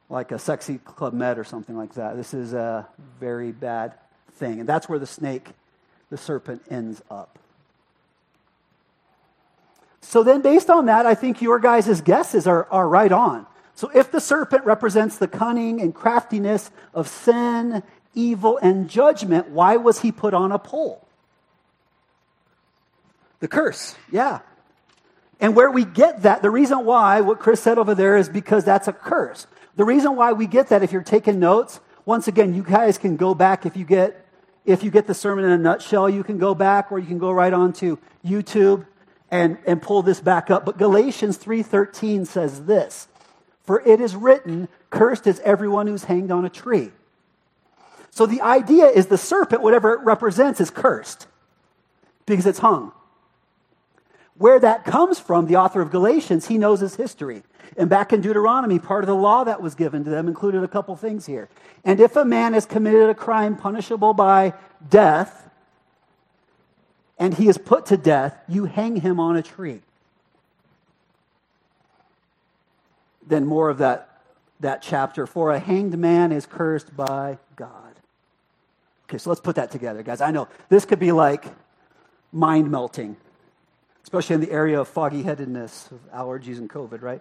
like 0.08 0.30
a 0.30 0.38
sexy 0.38 0.78
Club 0.78 1.14
Med 1.14 1.38
or 1.38 1.44
something 1.44 1.76
like 1.76 1.94
that. 1.94 2.16
This 2.16 2.34
is 2.34 2.52
a 2.52 2.86
very 3.18 3.52
bad 3.52 3.94
thing. 4.34 4.60
And 4.60 4.68
that's 4.68 4.88
where 4.88 4.98
the 4.98 5.06
snake, 5.06 5.48
the 6.10 6.18
serpent, 6.18 6.62
ends 6.70 7.02
up. 7.10 7.38
So 10.02 10.22
then, 10.22 10.42
based 10.42 10.68
on 10.68 10.86
that, 10.86 11.06
I 11.06 11.14
think 11.14 11.40
your 11.40 11.58
guys' 11.58 12.00
guesses 12.02 12.46
are, 12.46 12.66
are 12.70 12.88
right 12.88 13.12
on. 13.12 13.46
So, 13.74 13.90
if 13.94 14.10
the 14.10 14.20
serpent 14.20 14.64
represents 14.64 15.16
the 15.16 15.28
cunning 15.28 15.80
and 15.80 15.94
craftiness 15.94 16.70
of 16.92 17.08
sin, 17.08 17.82
evil, 18.14 18.58
and 18.58 18.88
judgment, 18.88 19.48
why 19.48 19.76
was 19.76 20.00
he 20.00 20.12
put 20.12 20.34
on 20.34 20.52
a 20.52 20.58
pole? 20.58 21.06
The 23.40 23.48
curse, 23.48 23.96
yeah. 24.10 24.40
And 25.40 25.56
where 25.56 25.70
we 25.70 25.84
get 25.84 26.22
that, 26.22 26.42
the 26.42 26.50
reason 26.50 26.84
why, 26.84 27.20
what 27.20 27.40
Chris 27.40 27.60
said 27.60 27.78
over 27.78 27.94
there, 27.94 28.16
is 28.16 28.28
because 28.28 28.64
that's 28.64 28.86
a 28.86 28.92
curse. 28.92 29.46
The 29.74 29.84
reason 29.84 30.14
why 30.14 30.32
we 30.32 30.46
get 30.46 30.68
that, 30.68 30.82
if 30.82 30.92
you're 30.92 31.02
taking 31.02 31.40
notes, 31.40 31.80
once 32.04 32.28
again, 32.28 32.54
you 32.54 32.62
guys 32.62 32.98
can 32.98 33.16
go 33.16 33.34
back 33.34 33.66
if 33.66 33.76
you 33.76 33.84
get 33.84 34.18
if 34.64 34.84
you 34.84 34.92
get 34.92 35.08
the 35.08 35.14
sermon 35.14 35.44
in 35.44 35.50
a 35.50 35.58
nutshell, 35.58 36.08
you 36.08 36.22
can 36.22 36.38
go 36.38 36.54
back 36.54 36.92
or 36.92 36.98
you 37.00 37.06
can 37.06 37.18
go 37.18 37.32
right 37.32 37.52
on 37.52 37.72
to 37.72 37.98
YouTube 38.24 38.86
and, 39.28 39.58
and 39.66 39.82
pull 39.82 40.02
this 40.02 40.20
back 40.20 40.50
up. 40.50 40.64
But 40.64 40.78
Galatians 40.78 41.36
3:13 41.38 42.26
says 42.26 42.64
this: 42.64 43.08
For 43.64 43.80
it 43.80 44.00
is 44.00 44.14
written, 44.14 44.68
Cursed 44.90 45.26
is 45.26 45.40
everyone 45.40 45.86
who's 45.86 46.04
hanged 46.04 46.30
on 46.30 46.44
a 46.44 46.50
tree. 46.50 46.92
So 48.12 48.26
the 48.26 48.42
idea 48.42 48.86
is 48.86 49.06
the 49.06 49.16
serpent, 49.16 49.62
whatever 49.62 49.94
it 49.94 50.00
represents, 50.02 50.60
is 50.60 50.70
cursed 50.70 51.26
because 52.26 52.46
it's 52.46 52.58
hung. 52.58 52.92
Where 54.36 54.60
that 54.60 54.84
comes 54.84 55.18
from, 55.18 55.46
the 55.46 55.56
author 55.56 55.80
of 55.80 55.90
Galatians, 55.90 56.46
he 56.46 56.58
knows 56.58 56.80
his 56.80 56.96
history. 56.96 57.42
And 57.76 57.88
back 57.88 58.12
in 58.12 58.20
Deuteronomy, 58.20 58.78
part 58.78 59.02
of 59.02 59.08
the 59.08 59.14
law 59.14 59.44
that 59.44 59.62
was 59.62 59.74
given 59.74 60.04
to 60.04 60.10
them 60.10 60.28
included 60.28 60.62
a 60.62 60.68
couple 60.68 60.94
things 60.94 61.24
here. 61.24 61.48
And 61.84 62.00
if 62.00 62.14
a 62.14 62.24
man 62.24 62.52
has 62.52 62.66
committed 62.66 63.08
a 63.08 63.14
crime 63.14 63.56
punishable 63.56 64.12
by 64.12 64.52
death, 64.90 65.48
and 67.18 67.32
he 67.32 67.48
is 67.48 67.56
put 67.56 67.86
to 67.86 67.96
death, 67.96 68.36
you 68.46 68.66
hang 68.66 68.96
him 68.96 69.18
on 69.18 69.36
a 69.36 69.42
tree. 69.42 69.80
Then 73.26 73.46
more 73.46 73.70
of 73.70 73.78
that, 73.78 74.20
that 74.60 74.82
chapter. 74.82 75.26
For 75.26 75.50
a 75.50 75.58
hanged 75.58 75.96
man 75.96 76.30
is 76.30 76.44
cursed 76.44 76.94
by. 76.94 77.38
Okay, 79.12 79.18
so 79.18 79.28
let's 79.28 79.42
put 79.42 79.56
that 79.56 79.70
together, 79.70 80.02
guys. 80.02 80.22
I 80.22 80.30
know 80.30 80.48
this 80.70 80.86
could 80.86 80.98
be 80.98 81.12
like 81.12 81.44
mind 82.32 82.70
melting, 82.70 83.18
especially 84.02 84.32
in 84.36 84.40
the 84.40 84.50
area 84.50 84.80
of 84.80 84.88
foggy 84.88 85.22
headedness, 85.22 85.90
of 85.90 86.00
allergies 86.12 86.56
and 86.56 86.70
COVID, 86.70 87.02
right? 87.02 87.20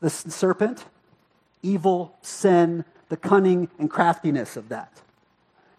the 0.00 0.10
serpent, 0.10 0.84
evil, 1.62 2.14
sin, 2.20 2.84
the 3.08 3.16
cunning 3.16 3.70
and 3.78 3.90
craftiness 3.90 4.54
of 4.54 4.68
that, 4.68 5.00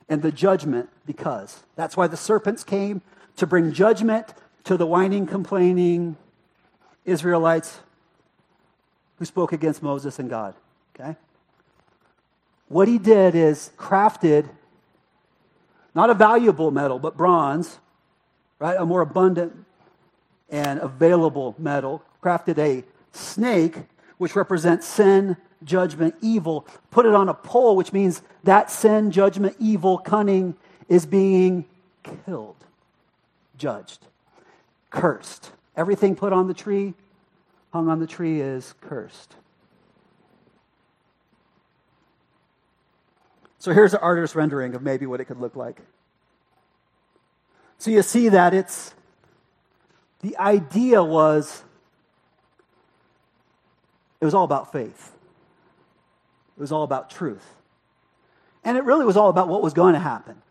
and 0.10 0.24
the 0.24 0.32
judgment 0.32 0.90
because. 1.06 1.62
That's 1.76 1.96
why 1.96 2.08
the 2.08 2.18
serpents 2.18 2.64
came 2.64 3.04
to 3.38 3.46
bring 3.46 3.72
judgment 3.72 4.34
to 4.64 4.78
the 4.78 4.88
whining, 4.88 5.28
complaining 5.28 6.18
Israelites 7.06 7.82
who 9.20 9.26
spoke 9.26 9.54
against 9.54 9.84
Moses 9.84 10.18
and 10.18 10.28
God. 10.28 10.56
Okay? 10.96 11.16
What 12.72 12.88
he 12.88 12.98
did 12.98 13.36
is 13.36 13.72
crafted 13.78 14.50
not 15.94 16.10
a 16.10 16.14
valuable 16.14 16.72
metal, 16.72 17.00
but 17.00 17.18
bronze, 17.18 17.80
right? 18.60 18.78
A 18.80 18.86
more 18.86 19.02
abundant 19.02 19.66
and 20.50 20.80
available 20.80 21.54
metal, 21.58 22.02
crafted 22.24 22.58
a 22.58 22.86
snake 23.12 23.76
which 24.20 24.38
represents 24.38 24.88
sin, 24.88 25.36
judgment, 25.66 26.16
evil, 26.22 26.66
put 26.92 27.06
it 27.06 27.14
on 27.14 27.28
a 27.28 27.34
pole, 27.34 27.76
which 27.76 27.92
means 27.92 28.22
that 28.46 28.72
sin, 28.72 29.12
judgment, 29.12 29.58
evil, 29.60 29.98
cunning 29.98 30.56
is 30.88 31.06
being 31.06 31.66
killed, 32.26 32.56
judged, 33.58 34.00
cursed. 34.90 35.52
Everything 35.76 36.16
put 36.16 36.32
on 36.32 36.48
the 36.48 36.54
tree, 36.54 36.94
hung 37.74 37.90
on 37.90 38.00
the 38.00 38.08
tree, 38.08 38.40
is 38.40 38.76
cursed. 38.80 39.36
So 43.62 43.74
here's 43.74 43.94
an 43.94 44.00
artist's 44.02 44.36
rendering 44.36 44.74
of 44.74 44.82
maybe 44.82 45.06
what 45.06 45.22
it 45.22 45.26
could 45.26 45.40
look 45.40 45.56
like. 45.56 45.82
So 47.78 47.92
you 47.92 48.02
see 48.02 48.30
that 48.30 48.56
it's 48.56 48.96
the 50.22 50.36
idea 50.38 51.04
was 51.04 51.62
it 54.20 54.26
was 54.26 54.34
all 54.34 54.46
about 54.46 54.72
faith, 54.72 55.12
it 56.58 56.60
was 56.60 56.72
all 56.72 56.82
about 56.82 57.12
truth. 57.12 57.54
And 58.64 58.80
it 58.80 58.84
really 58.84 59.06
was 59.06 59.16
all 59.16 59.30
about 59.30 59.48
what 59.48 59.62
was 59.62 59.74
going 59.74 59.94
to 59.94 60.00
happen. 60.00 60.42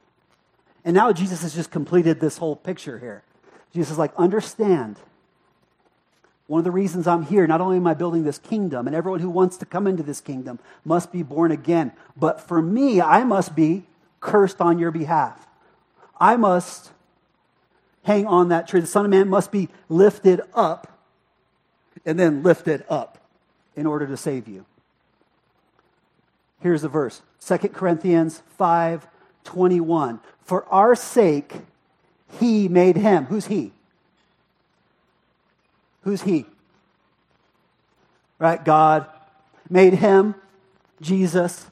And 0.84 0.94
now 0.94 1.12
Jesus 1.12 1.42
has 1.42 1.52
just 1.52 1.72
completed 1.72 2.20
this 2.20 2.38
whole 2.38 2.54
picture 2.54 3.00
here. 3.00 3.24
Jesus 3.72 3.90
is 3.90 3.98
like, 3.98 4.12
understand. 4.18 5.00
One 6.50 6.58
of 6.58 6.64
the 6.64 6.72
reasons 6.72 7.06
I'm 7.06 7.22
here, 7.22 7.46
not 7.46 7.60
only 7.60 7.76
am 7.76 7.86
I 7.86 7.94
building 7.94 8.24
this 8.24 8.38
kingdom, 8.38 8.88
and 8.88 8.96
everyone 8.96 9.20
who 9.20 9.30
wants 9.30 9.56
to 9.58 9.64
come 9.64 9.86
into 9.86 10.02
this 10.02 10.20
kingdom 10.20 10.58
must 10.84 11.12
be 11.12 11.22
born 11.22 11.52
again, 11.52 11.92
but 12.16 12.40
for 12.40 12.60
me, 12.60 13.00
I 13.00 13.22
must 13.22 13.54
be 13.54 13.86
cursed 14.18 14.60
on 14.60 14.80
your 14.80 14.90
behalf. 14.90 15.46
I 16.18 16.34
must 16.34 16.90
hang 18.02 18.26
on 18.26 18.48
that 18.48 18.66
tree. 18.66 18.80
The 18.80 18.88
Son 18.88 19.04
of 19.04 19.12
Man 19.12 19.28
must 19.28 19.52
be 19.52 19.68
lifted 19.88 20.40
up 20.52 20.98
and 22.04 22.18
then 22.18 22.42
lifted 22.42 22.84
up 22.88 23.18
in 23.76 23.86
order 23.86 24.08
to 24.08 24.16
save 24.16 24.48
you. 24.48 24.66
Here's 26.58 26.82
the 26.82 26.88
verse 26.88 27.22
2 27.46 27.58
Corinthians 27.68 28.42
5 28.58 29.06
21. 29.44 30.18
For 30.42 30.64
our 30.64 30.96
sake, 30.96 31.58
he 32.40 32.66
made 32.66 32.96
him. 32.96 33.26
Who's 33.26 33.46
he? 33.46 33.70
Who's 36.02 36.22
he? 36.22 36.46
Right? 38.38 38.64
God 38.64 39.06
made 39.68 39.94
him, 39.94 40.34
Jesus. 41.00 41.66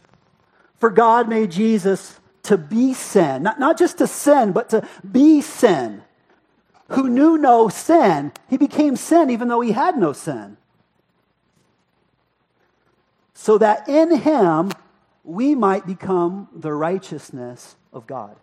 For 0.79 0.91
God 0.91 1.29
made 1.29 1.51
Jesus 1.51 2.19
to 2.45 2.57
be 2.57 2.95
sin. 2.95 3.43
Not, 3.43 3.59
not 3.59 3.79
just 3.79 3.99
to 3.99 4.07
sin, 4.07 4.53
but 4.53 4.71
to 4.71 4.87
be 5.11 5.41
sin. 5.41 6.03
Who 6.91 7.09
knew 7.09 7.37
no 7.37 7.69
sin, 7.69 8.33
he 8.49 8.57
became 8.57 8.97
sin 8.97 9.31
even 9.31 9.49
though 9.49 9.61
he 9.61 9.73
had 9.73 9.99
no 9.99 10.13
sin 10.13 10.57
so 13.39 13.57
that 13.57 13.89
in 13.89 14.17
him 14.17 14.73
we 15.23 15.55
might 15.55 15.87
become 15.87 16.49
the 16.53 16.73
righteousness 16.73 17.77
of 17.93 18.05
God. 18.05 18.35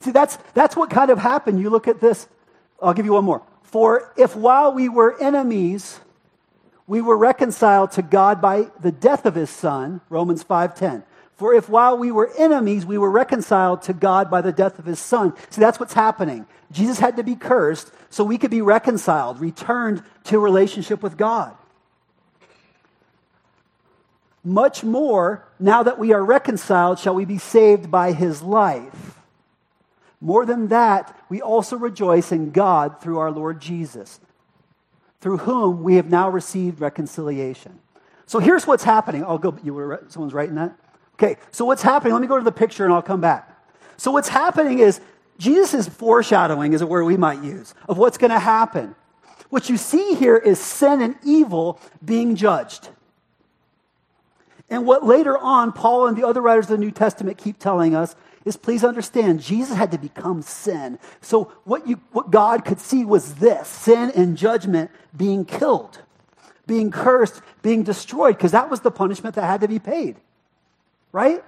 See, 0.00 0.10
that's, 0.10 0.36
that's 0.52 0.74
what 0.74 0.90
kind 0.90 1.12
of 1.12 1.18
happened. 1.18 1.60
You 1.60 1.70
look 1.70 1.86
at 1.86 2.00
this, 2.00 2.26
I'll 2.82 2.92
give 2.92 3.06
you 3.06 3.12
one 3.12 3.24
more. 3.24 3.42
For 3.66 4.12
if 4.16 4.34
while 4.34 4.72
we 4.72 4.88
were 4.88 5.20
enemies, 5.20 6.00
we 6.86 7.00
were 7.00 7.16
reconciled 7.16 7.92
to 7.92 8.02
God 8.02 8.40
by 8.40 8.70
the 8.80 8.92
death 8.92 9.26
of 9.26 9.34
his 9.34 9.50
son, 9.50 10.00
Romans 10.08 10.42
5:10. 10.42 11.04
For 11.36 11.52
if 11.52 11.68
while 11.68 11.98
we 11.98 12.10
were 12.10 12.30
enemies, 12.38 12.86
we 12.86 12.96
were 12.96 13.10
reconciled 13.10 13.82
to 13.82 13.92
God 13.92 14.30
by 14.30 14.40
the 14.40 14.52
death 14.52 14.78
of 14.78 14.86
his 14.86 14.98
son. 14.98 15.34
See, 15.50 15.60
that's 15.60 15.78
what's 15.78 15.92
happening. 15.92 16.46
Jesus 16.72 16.98
had 16.98 17.16
to 17.16 17.22
be 17.22 17.36
cursed 17.36 17.92
so 18.08 18.24
we 18.24 18.38
could 18.38 18.50
be 18.50 18.62
reconciled, 18.62 19.38
returned 19.38 20.02
to 20.24 20.38
relationship 20.38 21.02
with 21.02 21.18
God 21.18 21.54
much 24.46 24.84
more, 24.84 25.44
now 25.58 25.82
that 25.82 25.98
we 25.98 26.12
are 26.12 26.24
reconciled, 26.24 27.00
shall 27.00 27.14
we 27.14 27.24
be 27.24 27.36
saved 27.36 27.90
by 27.90 28.12
his 28.12 28.42
life. 28.42 29.15
More 30.20 30.46
than 30.46 30.68
that, 30.68 31.16
we 31.28 31.42
also 31.42 31.76
rejoice 31.76 32.32
in 32.32 32.50
God 32.50 33.00
through 33.00 33.18
our 33.18 33.30
Lord 33.30 33.60
Jesus, 33.60 34.20
through 35.20 35.38
whom 35.38 35.82
we 35.82 35.96
have 35.96 36.10
now 36.10 36.28
received 36.28 36.80
reconciliation. 36.80 37.78
So 38.26 38.38
here's 38.38 38.66
what's 38.66 38.84
happening. 38.84 39.24
I'll 39.24 39.38
go, 39.38 39.56
you 39.62 39.74
were, 39.74 40.04
someone's 40.08 40.34
writing 40.34 40.56
that? 40.56 40.76
Okay, 41.14 41.36
so 41.50 41.64
what's 41.64 41.82
happening? 41.82 42.12
Let 42.12 42.22
me 42.22 42.28
go 42.28 42.38
to 42.38 42.44
the 42.44 42.52
picture 42.52 42.84
and 42.84 42.92
I'll 42.92 43.02
come 43.02 43.20
back. 43.20 43.52
So 43.96 44.10
what's 44.10 44.28
happening 44.28 44.80
is 44.80 45.00
Jesus 45.38 45.74
is 45.74 45.88
foreshadowing, 45.88 46.72
is 46.72 46.82
a 46.82 46.86
word 46.86 47.04
we 47.04 47.16
might 47.16 47.42
use, 47.42 47.74
of 47.88 47.98
what's 47.98 48.18
going 48.18 48.30
to 48.30 48.38
happen. 48.38 48.94
What 49.48 49.68
you 49.70 49.76
see 49.76 50.14
here 50.14 50.36
is 50.36 50.58
sin 50.58 51.00
and 51.00 51.16
evil 51.24 51.80
being 52.04 52.36
judged. 52.36 52.88
And 54.68 54.84
what 54.84 55.04
later 55.04 55.38
on 55.38 55.72
Paul 55.72 56.08
and 56.08 56.16
the 56.16 56.26
other 56.26 56.40
writers 56.40 56.64
of 56.64 56.70
the 56.70 56.78
New 56.78 56.90
Testament 56.90 57.38
keep 57.38 57.58
telling 57.58 57.94
us 57.94 58.16
is 58.46 58.56
please 58.56 58.84
understand, 58.84 59.42
Jesus 59.42 59.76
had 59.76 59.90
to 59.90 59.98
become 59.98 60.40
sin. 60.40 61.00
So 61.20 61.52
what, 61.64 61.86
you, 61.86 62.00
what 62.12 62.30
God 62.30 62.64
could 62.64 62.78
see 62.78 63.04
was 63.04 63.34
this 63.34 63.66
sin 63.66 64.12
and 64.14 64.38
judgment 64.38 64.92
being 65.14 65.44
killed, 65.44 66.00
being 66.64 66.92
cursed, 66.92 67.42
being 67.60 67.82
destroyed, 67.82 68.36
because 68.36 68.52
that 68.52 68.70
was 68.70 68.80
the 68.80 68.92
punishment 68.92 69.34
that 69.34 69.44
had 69.44 69.62
to 69.62 69.68
be 69.68 69.80
paid. 69.80 70.16
Right? 71.10 71.42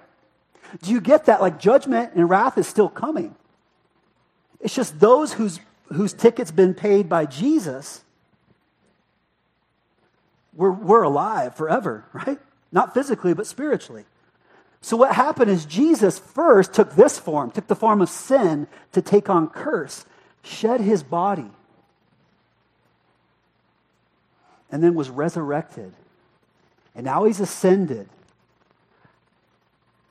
Do 0.83 0.91
you 0.91 1.01
get 1.01 1.27
that? 1.27 1.41
Like 1.41 1.61
judgment 1.61 2.15
and 2.15 2.29
wrath 2.29 2.59
is 2.59 2.67
still 2.67 2.89
coming. 2.89 3.37
It's 4.61 4.75
just 4.75 4.99
those 4.99 5.35
whose, 5.35 5.61
whose 5.93 6.13
ticket's 6.13 6.51
been 6.51 6.75
paid 6.75 7.09
by 7.09 7.27
Jesus, 7.27 8.03
we're, 10.53 10.73
we're 10.73 11.05
alive 11.05 11.55
forever, 11.55 12.07
right? 12.13 12.41
Not 12.73 12.93
physically, 12.93 13.35
but 13.35 13.47
spiritually. 13.47 14.05
So, 14.81 14.97
what 14.97 15.13
happened 15.13 15.51
is 15.51 15.65
Jesus 15.65 16.19
first 16.19 16.73
took 16.73 16.95
this 16.95 17.19
form, 17.19 17.51
took 17.51 17.67
the 17.67 17.75
form 17.75 18.01
of 18.01 18.09
sin 18.09 18.69
to 18.93 19.03
take 19.03 19.29
on 19.29 19.49
curse, 19.49 20.05
shed 20.43 20.81
his 20.81 21.03
body, 21.03 21.51
and 24.71 24.83
then 24.83 24.95
was 24.95 25.11
resurrected. 25.11 25.93
And 26.95 27.05
now 27.05 27.25
he's 27.25 27.41
ascended. 27.41 28.09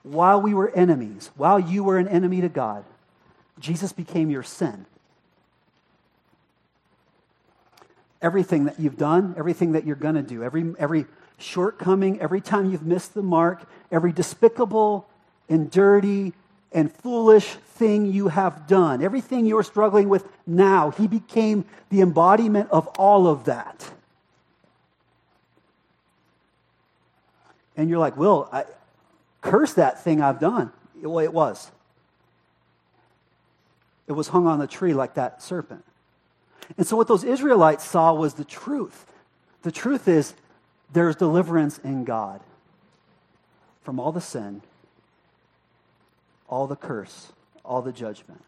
While 0.04 0.42
we 0.42 0.54
were 0.54 0.70
enemies, 0.70 1.30
while 1.36 1.60
you 1.60 1.84
were 1.84 1.98
an 1.98 2.08
enemy 2.08 2.42
to 2.42 2.50
God, 2.50 2.86
Jesus 3.60 3.92
became 3.92 4.30
your 4.30 4.44
sin. 4.44 4.86
Everything 8.22 8.66
that 8.66 8.80
you've 8.80 8.98
done, 8.98 9.36
everything 9.38 9.74
that 9.74 9.86
you're 9.86 9.96
going 9.96 10.16
to 10.16 10.22
do, 10.22 10.44
every, 10.44 10.74
every 10.80 11.06
shortcoming, 11.38 12.20
every 12.20 12.42
time 12.42 12.72
you've 12.72 12.86
missed 12.86 13.14
the 13.14 13.22
mark, 13.22 13.68
every 13.92 14.12
despicable 14.12 15.08
and 15.50 15.70
dirty 15.72 16.34
and 16.72 16.92
foolish 16.92 17.46
thing 17.46 18.12
you 18.12 18.28
have 18.28 18.68
done, 18.68 19.02
everything 19.02 19.46
you're 19.46 19.64
struggling 19.64 20.10
with 20.10 20.28
now, 20.46 20.92
he 20.92 21.08
became 21.08 21.66
the 21.90 22.02
embodiment 22.02 22.70
of 22.72 22.88
all 23.00 23.28
of 23.28 23.46
that. 23.46 23.92
And 27.76 27.90
you're 27.90 28.00
like, 28.00 28.18
Will, 28.18 28.50
I, 28.52 28.66
curse 29.42 29.74
that 29.76 30.04
thing 30.04 30.22
I've 30.22 30.40
done. 30.40 30.72
Well, 31.02 31.24
it 31.24 31.32
was. 31.32 31.72
It 34.08 34.14
was 34.14 34.30
hung 34.30 34.48
on 34.48 34.60
the 34.60 34.68
tree 34.68 34.94
like 34.94 35.14
that 35.14 35.42
serpent. 35.42 35.84
And 36.78 36.88
so, 36.88 36.98
what 36.98 37.08
those 37.08 37.24
Israelites 37.24 37.86
saw 37.86 38.14
was 38.14 38.34
the 38.34 38.44
truth. 38.44 39.06
The 39.62 39.72
truth 39.72 40.08
is, 40.08 40.34
there's 40.92 41.16
deliverance 41.16 41.78
in 41.80 42.04
God 42.04 42.42
from 43.84 44.00
all 44.00 44.12
the 44.12 44.22
sin, 44.22 44.62
all 46.48 46.68
the 46.68 46.76
curse, 46.76 47.32
all 47.64 47.82
the 47.82 47.92
judgment. 47.92 48.44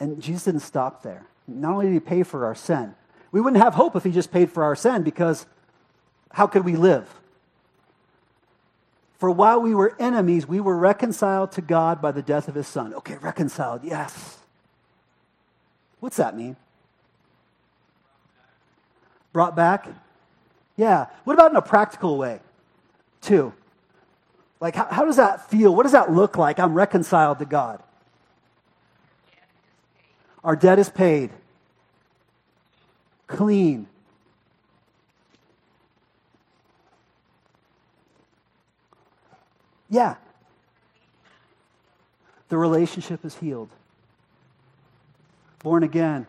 And 0.00 0.22
Jesus 0.22 0.44
didn't 0.44 0.60
stop 0.60 1.02
there. 1.02 1.26
Not 1.46 1.72
only 1.72 1.86
did 1.86 1.94
he 1.94 2.00
pay 2.00 2.22
for 2.22 2.46
our 2.46 2.54
sin, 2.54 2.94
we 3.32 3.40
wouldn't 3.40 3.62
have 3.62 3.74
hope 3.74 3.96
if 3.96 4.04
he 4.04 4.10
just 4.10 4.30
paid 4.30 4.50
for 4.50 4.64
our 4.64 4.76
sin 4.76 5.02
because 5.02 5.46
how 6.32 6.46
could 6.46 6.64
we 6.64 6.76
live? 6.76 7.08
For 9.18 9.30
while 9.30 9.60
we 9.60 9.74
were 9.74 9.96
enemies, 9.98 10.46
we 10.46 10.60
were 10.60 10.76
reconciled 10.76 11.52
to 11.52 11.60
God 11.60 12.00
by 12.00 12.12
the 12.12 12.22
death 12.22 12.46
of 12.46 12.54
his 12.54 12.68
son. 12.68 12.94
Okay, 12.94 13.16
reconciled, 13.16 13.82
yes. 13.82 14.38
What's 16.00 16.16
that 16.18 16.36
mean? 16.36 16.56
Brought 19.32 19.54
back? 19.54 19.88
Yeah. 20.76 21.06
What 21.24 21.34
about 21.34 21.50
in 21.50 21.56
a 21.56 21.62
practical 21.62 22.18
way, 22.18 22.40
too? 23.20 23.52
Like, 24.60 24.74
how, 24.74 24.86
how 24.90 25.04
does 25.04 25.16
that 25.16 25.50
feel? 25.50 25.74
What 25.74 25.84
does 25.84 25.92
that 25.92 26.12
look 26.12 26.36
like? 26.36 26.58
I'm 26.58 26.74
reconciled 26.74 27.38
to 27.38 27.44
God. 27.44 27.82
Our 30.42 30.56
debt 30.56 30.78
is 30.78 30.88
paid. 30.88 31.30
Clean. 33.26 33.86
Yeah. 39.90 40.16
The 42.48 42.56
relationship 42.56 43.24
is 43.24 43.36
healed. 43.36 43.68
Born 45.62 45.82
again. 45.82 46.26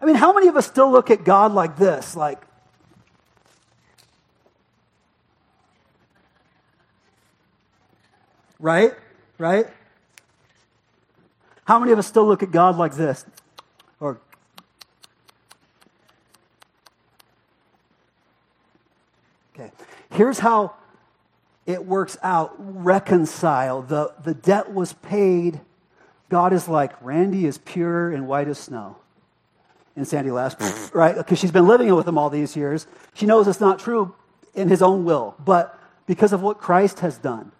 I 0.00 0.06
mean, 0.06 0.16
how 0.16 0.32
many 0.32 0.48
of 0.48 0.56
us 0.56 0.66
still 0.66 0.90
look 0.90 1.10
at 1.10 1.24
God 1.24 1.52
like 1.52 1.76
this? 1.76 2.16
Like, 2.16 2.40
right? 8.58 8.92
Right? 9.38 9.66
How 11.64 11.78
many 11.78 11.92
of 11.92 11.98
us 11.98 12.06
still 12.06 12.26
look 12.26 12.42
at 12.42 12.50
God 12.50 12.76
like 12.76 12.94
this? 12.94 13.24
Or, 14.00 14.20
okay. 19.54 19.70
Here's 20.10 20.38
how 20.38 20.74
it 21.66 21.86
works 21.86 22.18
out 22.22 22.54
reconcile. 22.58 23.80
The, 23.82 24.12
the 24.22 24.34
debt 24.34 24.74
was 24.74 24.92
paid. 24.92 25.60
God 26.28 26.52
is 26.52 26.68
like, 26.68 26.92
Randy 27.00 27.46
is 27.46 27.58
pure 27.58 28.10
and 28.10 28.26
white 28.26 28.48
as 28.48 28.58
snow. 28.58 28.96
And 29.96 30.06
Sandy 30.06 30.30
laughs, 30.30 30.90
right? 30.92 31.16
Because 31.16 31.38
she's 31.38 31.52
been 31.52 31.68
living 31.68 31.94
with 31.94 32.06
him 32.06 32.18
all 32.18 32.30
these 32.30 32.56
years. 32.56 32.86
She 33.14 33.26
knows 33.26 33.46
it's 33.46 33.60
not 33.60 33.78
true 33.78 34.14
in 34.54 34.68
his 34.68 34.82
own 34.82 35.04
will, 35.04 35.36
but 35.44 35.78
because 36.06 36.32
of 36.32 36.42
what 36.42 36.58
Christ 36.58 37.00
has 37.00 37.16
done, 37.16 37.52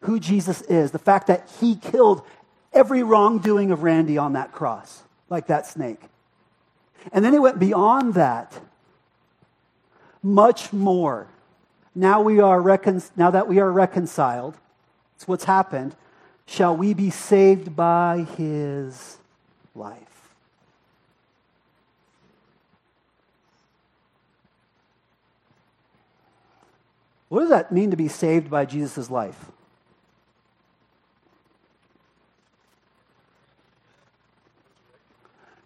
who 0.00 0.18
Jesus 0.18 0.62
is, 0.62 0.90
the 0.90 0.98
fact 0.98 1.28
that 1.28 1.48
he 1.60 1.76
killed 1.76 2.22
every 2.72 3.02
wrongdoing 3.02 3.70
of 3.70 3.82
Randy 3.82 4.18
on 4.18 4.32
that 4.32 4.52
cross, 4.52 5.04
like 5.30 5.46
that 5.46 5.66
snake. 5.66 6.00
And 7.12 7.24
then 7.24 7.32
he 7.32 7.38
went 7.38 7.58
beyond 7.58 8.14
that, 8.14 8.60
much 10.22 10.72
more 10.72 11.28
now 11.94 12.20
we 12.20 12.40
are 12.40 12.60
recon- 12.60 13.02
now 13.16 13.30
that 13.30 13.46
we 13.46 13.60
are 13.60 13.70
reconciled, 13.70 14.56
it's 15.14 15.28
what's 15.28 15.44
happened, 15.44 15.94
shall 16.46 16.76
we 16.76 16.92
be 16.92 17.10
saved 17.10 17.76
by 17.76 18.26
his 18.36 19.18
life. 19.74 20.13
What 27.34 27.40
does 27.40 27.50
that 27.50 27.72
mean 27.72 27.90
to 27.90 27.96
be 27.96 28.06
saved 28.06 28.48
by 28.48 28.64
Jesus' 28.64 29.10
life? 29.10 29.46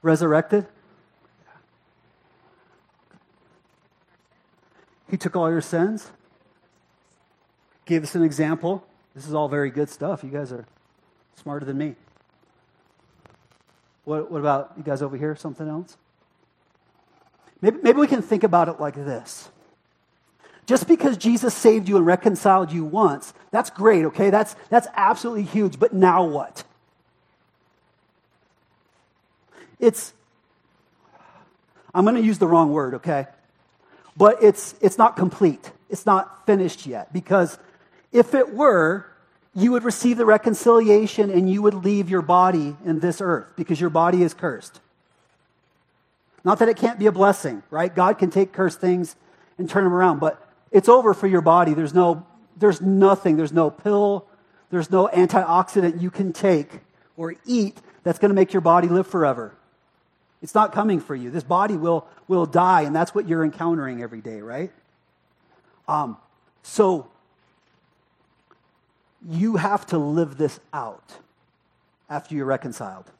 Resurrected? 0.01 0.67
He 5.11 5.19
took 5.19 5.37
all 5.37 5.51
your 5.51 5.61
sins? 5.61 6.11
gave 7.85 8.03
us 8.03 8.15
an 8.15 8.23
example. 8.23 8.83
This 9.15 9.27
is 9.27 9.35
all 9.35 9.49
very 9.51 9.69
good 9.69 9.91
stuff. 9.91 10.25
You 10.25 10.31
guys 10.31 10.51
are 10.53 10.65
smarter 11.37 11.67
than 11.67 11.77
me. 11.77 11.97
What, 14.07 14.31
what 14.31 14.41
about 14.41 14.73
you 14.79 14.83
guys 14.83 15.03
over 15.03 15.19
here? 15.19 15.37
Something 15.37 15.69
else? 15.69 15.99
Maybe, 17.61 17.77
maybe 17.83 17.99
we 17.99 18.07
can 18.07 18.23
think 18.23 18.43
about 18.43 18.71
it 18.71 18.81
like 18.81 18.95
this. 18.95 19.51
Just 20.69 20.87
because 20.87 21.17
Jesus 21.17 21.55
saved 21.55 21.89
you 21.89 21.97
and 21.97 22.05
reconciled 22.05 22.71
you 22.71 22.85
once, 22.85 23.33
that's 23.51 23.71
great, 23.71 24.05
okay? 24.05 24.29
That's, 24.29 24.55
that's 24.69 24.87
absolutely 24.95 25.45
huge. 25.45 25.79
But 25.79 25.95
now 25.95 26.25
what? 26.25 26.63
It's, 29.81 30.13
I'm 31.95 32.05
going 32.05 32.17
to 32.17 32.23
use 32.23 32.37
the 32.37 32.47
wrong 32.47 32.71
word, 32.71 32.97
okay? 32.97 33.29
But 34.15 34.43
it's, 34.43 34.75
it's 34.83 34.99
not 34.99 35.17
complete. 35.17 35.73
It's 35.89 36.05
not 36.05 36.45
finished 36.45 36.85
yet 36.85 37.15
because 37.15 37.59
if 38.13 38.35
it 38.35 38.53
were, 38.53 39.07
you 39.55 39.73
would 39.73 39.85
receive 39.85 40.19
the 40.19 40.27
reconciliation 40.27 41.31
and 41.31 41.51
you 41.51 41.63
would 41.63 41.73
leave 41.73 42.11
your 42.11 42.21
body 42.21 42.77
in 42.85 43.01
this 43.01 43.23
earth 43.23 43.55
because 43.57 43.81
your 43.81 43.89
body 43.89 44.23
is 44.23 44.35
cursed. 44.35 44.83
Not 46.45 46.59
that 46.59 46.69
it 46.69 46.77
can't 46.77 46.99
be 46.99 47.07
a 47.07 47.13
blessing, 47.13 47.63
right? 47.71 47.95
God 47.95 48.19
can 48.19 48.31
take 48.31 48.53
cursed 48.53 48.83
things 48.83 49.17
and 49.57 49.67
turn 49.67 49.85
them 49.85 49.95
around, 49.95 50.21
but 50.21 50.45
it's 50.71 50.89
over 50.89 51.15
for 51.15 51.27
your 51.27 51.41
body. 51.41 51.75
There's 51.75 51.95
no 51.95 52.27
there's 52.57 52.81
nothing, 52.81 53.37
there's 53.37 53.53
no 53.53 53.71
pill, 53.71 54.27
There's 54.71 54.91
no 54.91 55.09
antioxidant 55.09 56.01
you 56.01 56.11
can 56.11 56.33
take 56.33 56.81
or 57.17 57.35
eat 57.47 57.79
that's 58.03 58.19
going 58.19 58.31
to 58.31 58.35
make 58.35 58.53
your 58.53 58.61
body 58.61 58.89
live 58.89 59.07
forever. 59.07 59.55
It's 60.43 60.55
not 60.55 60.73
coming 60.73 61.01
for 61.01 61.15
you. 61.15 61.31
This 61.31 61.43
body 61.43 61.77
will, 61.77 62.07
will 62.29 62.47
die, 62.47 62.83
and 62.83 62.95
that's 62.95 63.15
what 63.15 63.27
you're 63.27 63.45
encountering 63.45 64.03
every 64.03 64.21
day, 64.21 64.41
right? 64.41 64.71
Um, 65.89 66.17
so 66.63 67.09
you 69.29 69.57
have 69.57 69.87
to 69.87 69.99
live 69.99 70.37
this 70.37 70.61
out 70.73 71.17
after 72.09 72.35
you're 72.35 72.47
reconciled. 72.47 73.11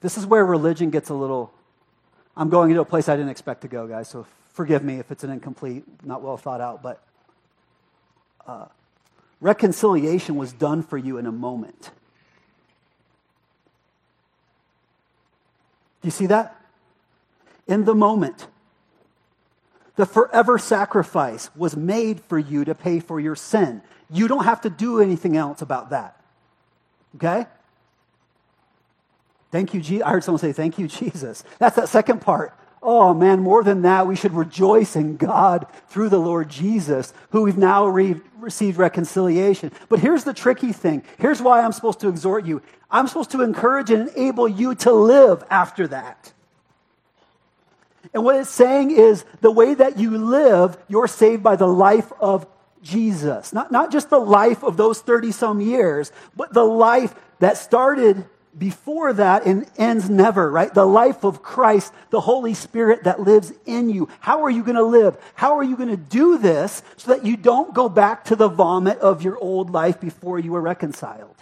This 0.00 0.16
is 0.16 0.26
where 0.26 0.44
religion 0.44 0.90
gets 0.90 1.08
a 1.08 1.14
little. 1.14 1.52
I'm 2.36 2.48
going 2.48 2.70
into 2.70 2.80
a 2.80 2.84
place 2.84 3.08
I 3.08 3.16
didn't 3.16 3.30
expect 3.30 3.60
to 3.62 3.68
go, 3.68 3.86
guys, 3.86 4.08
so 4.08 4.26
forgive 4.52 4.82
me 4.82 4.98
if 4.98 5.10
it's 5.10 5.24
an 5.24 5.30
incomplete, 5.30 5.84
not 6.04 6.22
well 6.22 6.36
thought 6.36 6.60
out, 6.60 6.82
but 6.82 7.02
uh, 8.46 8.66
reconciliation 9.40 10.36
was 10.36 10.52
done 10.52 10.82
for 10.82 10.98
you 10.98 11.18
in 11.18 11.26
a 11.26 11.32
moment. 11.32 11.90
Do 16.02 16.08
you 16.08 16.10
see 16.10 16.26
that? 16.26 16.60
In 17.66 17.84
the 17.84 17.94
moment. 17.94 18.46
The 19.96 20.06
forever 20.06 20.58
sacrifice 20.58 21.50
was 21.54 21.76
made 21.76 22.20
for 22.20 22.38
you 22.38 22.64
to 22.64 22.74
pay 22.74 22.98
for 23.00 23.20
your 23.20 23.36
sin. 23.36 23.80
You 24.10 24.28
don't 24.28 24.44
have 24.44 24.60
to 24.62 24.70
do 24.70 25.00
anything 25.00 25.36
else 25.36 25.62
about 25.62 25.90
that. 25.90 26.20
Okay? 27.14 27.46
Thank 29.54 29.72
you, 29.72 29.80
Jesus. 29.80 30.04
I 30.04 30.10
heard 30.10 30.24
someone 30.24 30.40
say, 30.40 30.52
Thank 30.52 30.80
you, 30.80 30.88
Jesus. 30.88 31.44
That's 31.60 31.76
that 31.76 31.88
second 31.88 32.20
part. 32.20 32.58
Oh, 32.82 33.14
man, 33.14 33.38
more 33.38 33.62
than 33.62 33.82
that, 33.82 34.04
we 34.04 34.16
should 34.16 34.32
rejoice 34.32 34.96
in 34.96 35.16
God 35.16 35.68
through 35.86 36.08
the 36.08 36.18
Lord 36.18 36.48
Jesus, 36.48 37.14
who 37.30 37.42
we've 37.42 37.56
now 37.56 37.86
re- 37.86 38.20
received 38.40 38.78
reconciliation. 38.78 39.70
But 39.88 40.00
here's 40.00 40.24
the 40.24 40.34
tricky 40.34 40.72
thing. 40.72 41.04
Here's 41.18 41.40
why 41.40 41.60
I'm 41.62 41.70
supposed 41.70 42.00
to 42.00 42.08
exhort 42.08 42.44
you 42.46 42.62
I'm 42.90 43.06
supposed 43.06 43.30
to 43.30 43.42
encourage 43.42 43.92
and 43.92 44.08
enable 44.08 44.48
you 44.48 44.74
to 44.74 44.92
live 44.92 45.44
after 45.50 45.86
that. 45.86 46.32
And 48.12 48.24
what 48.24 48.34
it's 48.34 48.50
saying 48.50 48.90
is 48.90 49.24
the 49.40 49.52
way 49.52 49.72
that 49.72 50.00
you 50.00 50.18
live, 50.18 50.76
you're 50.88 51.06
saved 51.06 51.44
by 51.44 51.54
the 51.54 51.68
life 51.68 52.12
of 52.18 52.44
Jesus. 52.82 53.52
Not, 53.52 53.70
not 53.70 53.92
just 53.92 54.10
the 54.10 54.18
life 54.18 54.64
of 54.64 54.76
those 54.76 55.00
30 55.00 55.30
some 55.30 55.60
years, 55.60 56.10
but 56.34 56.52
the 56.52 56.64
life 56.64 57.14
that 57.38 57.56
started 57.56 58.26
before 58.56 59.12
that 59.12 59.46
and 59.46 59.66
ends 59.76 60.08
never, 60.08 60.50
right? 60.50 60.72
The 60.72 60.86
life 60.86 61.24
of 61.24 61.42
Christ, 61.42 61.92
the 62.10 62.20
Holy 62.20 62.54
Spirit 62.54 63.04
that 63.04 63.20
lives 63.20 63.52
in 63.66 63.90
you. 63.90 64.08
How 64.20 64.44
are 64.44 64.50
you 64.50 64.62
going 64.62 64.76
to 64.76 64.84
live? 64.84 65.16
How 65.34 65.56
are 65.58 65.64
you 65.64 65.76
going 65.76 65.88
to 65.88 65.96
do 65.96 66.38
this 66.38 66.82
so 66.96 67.14
that 67.14 67.26
you 67.26 67.36
don't 67.36 67.74
go 67.74 67.88
back 67.88 68.24
to 68.26 68.36
the 68.36 68.48
vomit 68.48 68.98
of 68.98 69.22
your 69.22 69.38
old 69.38 69.70
life 69.70 70.00
before 70.00 70.38
you 70.38 70.52
were 70.52 70.60
reconciled? 70.60 71.34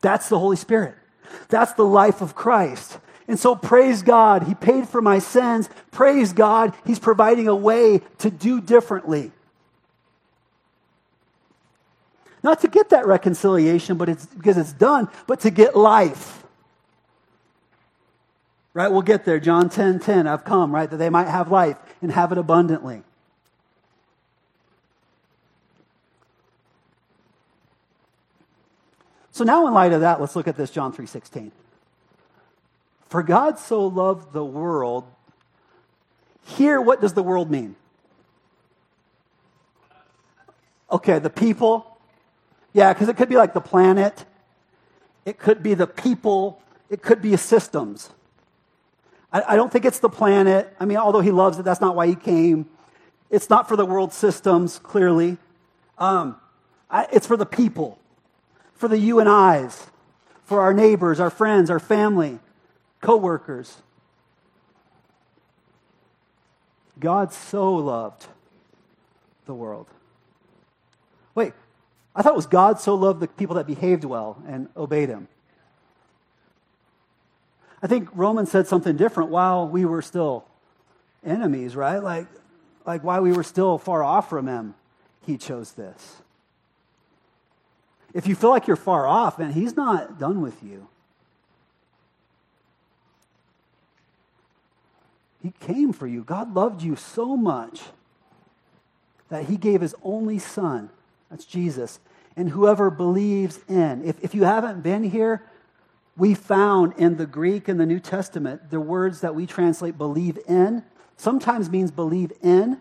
That's 0.00 0.28
the 0.28 0.38
Holy 0.38 0.56
Spirit. 0.56 0.94
That's 1.48 1.72
the 1.74 1.84
life 1.84 2.20
of 2.20 2.34
Christ. 2.34 2.98
And 3.28 3.38
so, 3.38 3.54
praise 3.54 4.02
God, 4.02 4.44
He 4.44 4.54
paid 4.54 4.88
for 4.88 5.00
my 5.00 5.20
sins. 5.20 5.68
Praise 5.92 6.32
God, 6.32 6.74
He's 6.84 6.98
providing 6.98 7.46
a 7.46 7.54
way 7.54 8.00
to 8.18 8.30
do 8.30 8.60
differently. 8.60 9.30
Not 12.42 12.60
to 12.60 12.68
get 12.68 12.90
that 12.90 13.06
reconciliation, 13.06 13.96
but 13.96 14.08
it's 14.08 14.26
because 14.26 14.56
it's 14.56 14.72
done, 14.72 15.08
but 15.26 15.40
to 15.40 15.50
get 15.50 15.76
life. 15.76 16.44
Right? 18.72 18.90
We'll 18.90 19.02
get 19.02 19.24
there. 19.24 19.40
John 19.40 19.68
10 19.68 19.98
10, 19.98 20.26
I've 20.26 20.44
come, 20.44 20.72
right? 20.72 20.88
That 20.88 20.96
they 20.96 21.10
might 21.10 21.28
have 21.28 21.50
life 21.50 21.76
and 22.00 22.12
have 22.12 22.32
it 22.32 22.38
abundantly. 22.38 23.02
So 29.32 29.44
now 29.44 29.66
in 29.66 29.72
light 29.74 29.92
of 29.92 30.02
that, 30.02 30.20
let's 30.20 30.36
look 30.36 30.48
at 30.48 30.56
this 30.56 30.70
John 30.70 30.92
3:16. 30.92 31.50
For 33.08 33.22
God 33.22 33.58
so 33.58 33.86
loved 33.86 34.32
the 34.32 34.44
world. 34.44 35.04
Here, 36.44 36.80
what 36.80 37.00
does 37.00 37.14
the 37.14 37.22
world 37.22 37.50
mean? 37.50 37.74
Okay, 40.92 41.18
the 41.18 41.30
people. 41.30 41.89
Yeah, 42.72 42.92
because 42.92 43.08
it 43.08 43.16
could 43.16 43.28
be 43.28 43.36
like 43.36 43.52
the 43.52 43.60
planet, 43.60 44.24
it 45.24 45.38
could 45.38 45.62
be 45.62 45.74
the 45.74 45.86
people, 45.86 46.62
it 46.88 47.02
could 47.02 47.20
be 47.20 47.36
systems. 47.36 48.10
I, 49.32 49.42
I 49.48 49.56
don't 49.56 49.72
think 49.72 49.84
it's 49.84 49.98
the 49.98 50.08
planet. 50.08 50.74
I 50.78 50.84
mean, 50.84 50.98
although 50.98 51.20
he 51.20 51.30
loves 51.30 51.58
it, 51.58 51.64
that's 51.64 51.80
not 51.80 51.96
why 51.96 52.06
he 52.06 52.14
came. 52.14 52.66
It's 53.28 53.50
not 53.50 53.68
for 53.68 53.76
the 53.76 53.86
world 53.86 54.12
systems, 54.12 54.78
clearly. 54.78 55.38
Um, 55.98 56.36
I, 56.90 57.06
it's 57.12 57.26
for 57.26 57.36
the 57.36 57.46
people, 57.46 57.98
for 58.74 58.88
the 58.88 58.98
you 58.98 59.20
and 59.20 59.28
I's, 59.28 59.86
for 60.44 60.60
our 60.60 60.74
neighbors, 60.74 61.20
our 61.20 61.30
friends, 61.30 61.70
our 61.70 61.78
family 61.78 62.40
co-workers. 63.00 63.76
God 66.98 67.32
so 67.32 67.74
loved 67.74 68.26
the 69.46 69.54
world. 69.54 69.86
Wait, 71.34 71.54
I 72.14 72.22
thought 72.22 72.32
it 72.32 72.36
was 72.36 72.46
God 72.46 72.80
so 72.80 72.94
loved 72.94 73.20
the 73.20 73.28
people 73.28 73.56
that 73.56 73.66
behaved 73.66 74.04
well 74.04 74.42
and 74.46 74.68
obeyed 74.76 75.08
him. 75.08 75.28
I 77.82 77.86
think 77.86 78.08
Romans 78.12 78.50
said 78.50 78.66
something 78.66 78.96
different 78.96 79.30
while 79.30 79.66
we 79.66 79.84
were 79.84 80.02
still 80.02 80.44
enemies, 81.24 81.76
right? 81.76 81.98
Like, 81.98 82.26
like 82.84 83.02
while 83.02 83.22
we 83.22 83.32
were 83.32 83.42
still 83.42 83.78
far 83.78 84.02
off 84.02 84.28
from 84.28 84.46
him, 84.46 84.74
he 85.24 85.36
chose 85.36 85.72
this. 85.72 86.16
If 88.12 88.26
you 88.26 88.34
feel 88.34 88.50
like 88.50 88.66
you're 88.66 88.76
far 88.76 89.06
off, 89.06 89.38
man, 89.38 89.52
he's 89.52 89.76
not 89.76 90.18
done 90.18 90.40
with 90.40 90.62
you. 90.62 90.88
He 95.42 95.52
came 95.60 95.92
for 95.92 96.06
you. 96.06 96.22
God 96.22 96.54
loved 96.54 96.82
you 96.82 96.96
so 96.96 97.36
much 97.36 97.80
that 99.28 99.44
he 99.44 99.56
gave 99.56 99.80
his 99.80 99.94
only 100.02 100.38
son. 100.38 100.90
That's 101.30 101.44
Jesus. 101.44 102.00
And 102.36 102.50
whoever 102.50 102.90
believes 102.90 103.60
in. 103.68 104.04
If, 104.04 104.22
if 104.22 104.34
you 104.34 104.44
haven't 104.44 104.82
been 104.82 105.04
here, 105.04 105.42
we 106.16 106.34
found 106.34 106.94
in 106.96 107.16
the 107.16 107.26
Greek 107.26 107.68
and 107.68 107.78
the 107.78 107.86
New 107.86 108.00
Testament 108.00 108.70
the 108.70 108.80
words 108.80 109.20
that 109.20 109.34
we 109.34 109.46
translate 109.46 109.96
believe 109.96 110.38
in 110.48 110.84
sometimes 111.16 111.70
means 111.70 111.90
believe 111.90 112.32
in, 112.42 112.78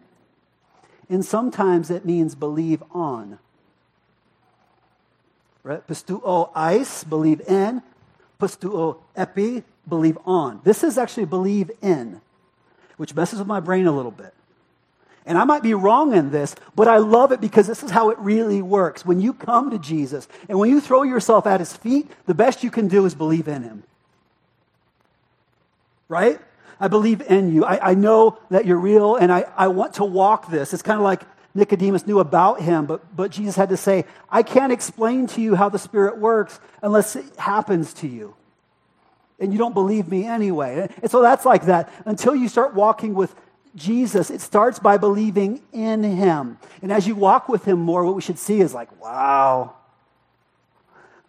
and 1.10 1.26
sometimes 1.26 1.90
it 1.90 2.06
means 2.06 2.36
believe 2.36 2.82
on. 2.92 3.38
Right? 5.64 5.86
Pisteuo 5.86 6.50
eis, 6.56 7.04
believe 7.04 7.42
in. 7.42 7.82
Pisteuo 8.40 8.98
epi, 9.16 9.64
believe 9.88 10.18
on. 10.26 10.62
This 10.64 10.84
is 10.84 10.98
actually 10.98 11.26
believe 11.26 11.70
in 11.82 12.22
which 12.96 13.16
messes 13.16 13.40
with 13.40 13.48
my 13.48 13.62
brain 13.62 13.88
a 13.88 13.92
little 13.92 14.12
bit. 14.12 14.34
And 15.30 15.38
I 15.38 15.44
might 15.44 15.62
be 15.62 15.76
wrong 15.76 16.16
in 16.16 16.32
this, 16.32 16.56
but 16.76 16.88
I 16.88 16.98
love 16.98 17.32
it 17.32 17.40
because 17.40 17.68
this 17.68 17.84
is 17.84 17.92
how 17.92 18.10
it 18.10 18.18
really 18.18 18.64
works. 18.64 19.06
When 19.06 19.22
you 19.22 19.32
come 19.32 19.70
to 19.70 19.78
Jesus 19.78 20.28
and 20.50 20.58
when 20.58 20.72
you 20.72 20.82
throw 20.82 21.04
yourself 21.04 21.46
at 21.46 21.60
his 21.60 21.72
feet, 21.72 22.10
the 22.26 22.34
best 22.34 22.64
you 22.64 22.72
can 22.72 22.88
do 22.88 23.06
is 23.06 23.14
believe 23.14 23.48
in 23.48 23.62
him. 23.62 23.84
Right? 26.08 26.40
I 26.80 26.88
believe 26.88 27.22
in 27.22 27.54
you. 27.54 27.64
I, 27.64 27.92
I 27.92 27.94
know 27.94 28.40
that 28.50 28.66
you're 28.66 28.80
real 28.80 29.18
and 29.18 29.32
I, 29.32 29.46
I 29.56 29.68
want 29.68 29.94
to 29.96 30.04
walk 30.04 30.50
this. 30.50 30.74
It's 30.74 30.82
kind 30.82 30.98
of 30.98 31.04
like 31.04 31.22
Nicodemus 31.54 32.08
knew 32.08 32.18
about 32.18 32.62
him, 32.62 32.88
but, 32.88 33.16
but 33.16 33.30
Jesus 33.30 33.56
had 33.56 33.70
to 33.70 33.78
say, 33.78 34.06
I 34.32 34.42
can't 34.42 34.72
explain 34.72 35.28
to 35.28 35.42
you 35.42 35.54
how 35.54 35.70
the 35.70 35.78
Spirit 35.78 36.18
works 36.18 36.60
unless 36.82 37.16
it 37.16 37.36
happens 37.38 37.94
to 37.96 38.08
you 38.08 38.34
and 39.40 39.54
you 39.54 39.60
don't 39.60 39.74
believe 39.74 40.10
me 40.10 40.26
anyway. 40.26 40.90
And 41.02 41.10
so 41.10 41.22
that's 41.22 41.46
like 41.46 41.66
that. 41.66 41.94
Until 42.06 42.36
you 42.36 42.50
start 42.50 42.74
walking 42.74 43.14
with 43.14 43.34
Jesus, 43.76 44.30
it 44.30 44.42
starts 44.42 44.80
by 44.80 44.98
believing 44.98 45.62
in 45.72 46.04
him. 46.04 46.58
And 46.82 46.92
as 46.92 47.08
you 47.08 47.16
walk 47.16 47.50
with 47.50 47.66
him 47.66 47.80
more, 47.80 48.04
what 48.04 48.16
we 48.16 48.22
should 48.22 48.40
see 48.40 48.62
is 48.62 48.74
like, 48.74 49.02
wow, 49.02 49.76